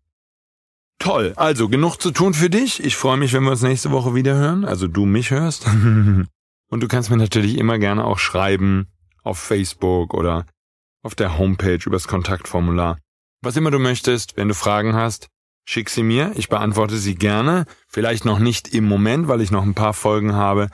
Toll, 1.00 1.34
also 1.36 1.68
genug 1.68 1.98
zu 1.98 2.12
tun 2.12 2.34
für 2.34 2.50
dich. 2.50 2.84
Ich 2.84 2.96
freue 2.96 3.18
mich, 3.18 3.34
wenn 3.34 3.44
wir 3.44 3.52
uns 3.52 3.64
nächste 3.64 3.92
Woche 3.92 4.14
wieder 4.14 4.36
hören, 4.36 4.66
also 4.66 4.88
du 4.88 5.06
mich 5.06 5.32
hörst. 5.32 5.66
Und 6.72 6.80
du 6.80 6.88
kannst 6.88 7.10
mir 7.10 7.18
natürlich 7.18 7.58
immer 7.58 7.80
gerne 7.80 8.06
auch 8.06 8.20
schreiben 8.20 8.88
auf 9.24 9.40
Facebook 9.40 10.14
oder 10.14 10.46
auf 11.04 11.16
der 11.16 11.38
Homepage 11.38 11.80
übers 11.86 12.08
Kontaktformular. 12.08 12.98
Was 13.42 13.58
immer 13.58 13.72
du 13.72 13.80
möchtest, 13.80 14.38
wenn 14.38 14.48
du 14.48 14.54
Fragen 14.54 14.94
hast, 14.94 15.28
schick 15.66 15.90
sie 15.90 16.04
mir, 16.04 16.34
ich 16.36 16.50
beantworte 16.50 16.98
sie 16.98 17.16
gerne, 17.16 17.66
vielleicht 17.88 18.24
noch 18.24 18.40
nicht 18.40 18.74
im 18.74 18.86
Moment, 18.86 19.28
weil 19.28 19.42
ich 19.42 19.52
noch 19.52 19.64
ein 19.64 19.74
paar 19.74 19.94
Folgen 19.94 20.34
habe, 20.34 20.70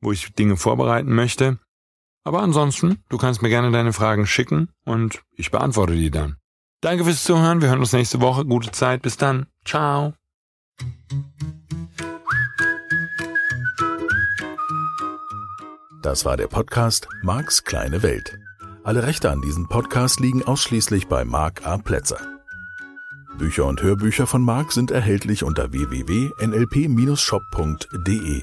wo 0.00 0.12
ich 0.12 0.32
Dinge 0.32 0.56
vorbereiten 0.56 1.14
möchte. 1.14 1.58
Aber 2.24 2.42
ansonsten, 2.42 3.02
du 3.08 3.18
kannst 3.18 3.42
mir 3.42 3.48
gerne 3.48 3.70
deine 3.70 3.92
Fragen 3.92 4.26
schicken 4.26 4.68
und 4.84 5.22
ich 5.36 5.50
beantworte 5.50 5.94
die 5.94 6.10
dann. 6.10 6.36
Danke 6.80 7.04
fürs 7.04 7.24
Zuhören, 7.24 7.60
wir 7.60 7.68
hören 7.68 7.80
uns 7.80 7.92
nächste 7.92 8.20
Woche. 8.20 8.44
Gute 8.44 8.72
Zeit, 8.72 9.02
bis 9.02 9.16
dann. 9.16 9.46
Ciao. 9.64 10.14
Das 16.02 16.24
war 16.24 16.36
der 16.36 16.48
Podcast 16.48 17.06
Marks 17.22 17.62
kleine 17.62 18.02
Welt. 18.02 18.36
Alle 18.82 19.04
Rechte 19.04 19.30
an 19.30 19.40
diesem 19.40 19.68
Podcast 19.68 20.18
liegen 20.18 20.42
ausschließlich 20.42 21.06
bei 21.06 21.24
Mark 21.24 21.64
A. 21.64 21.78
Plätzer. 21.78 22.18
Bücher 23.38 23.66
und 23.66 23.80
Hörbücher 23.82 24.26
von 24.26 24.42
Mark 24.42 24.72
sind 24.72 24.90
erhältlich 24.90 25.44
unter 25.44 25.70
www.nlp-shop.de. 25.72 28.42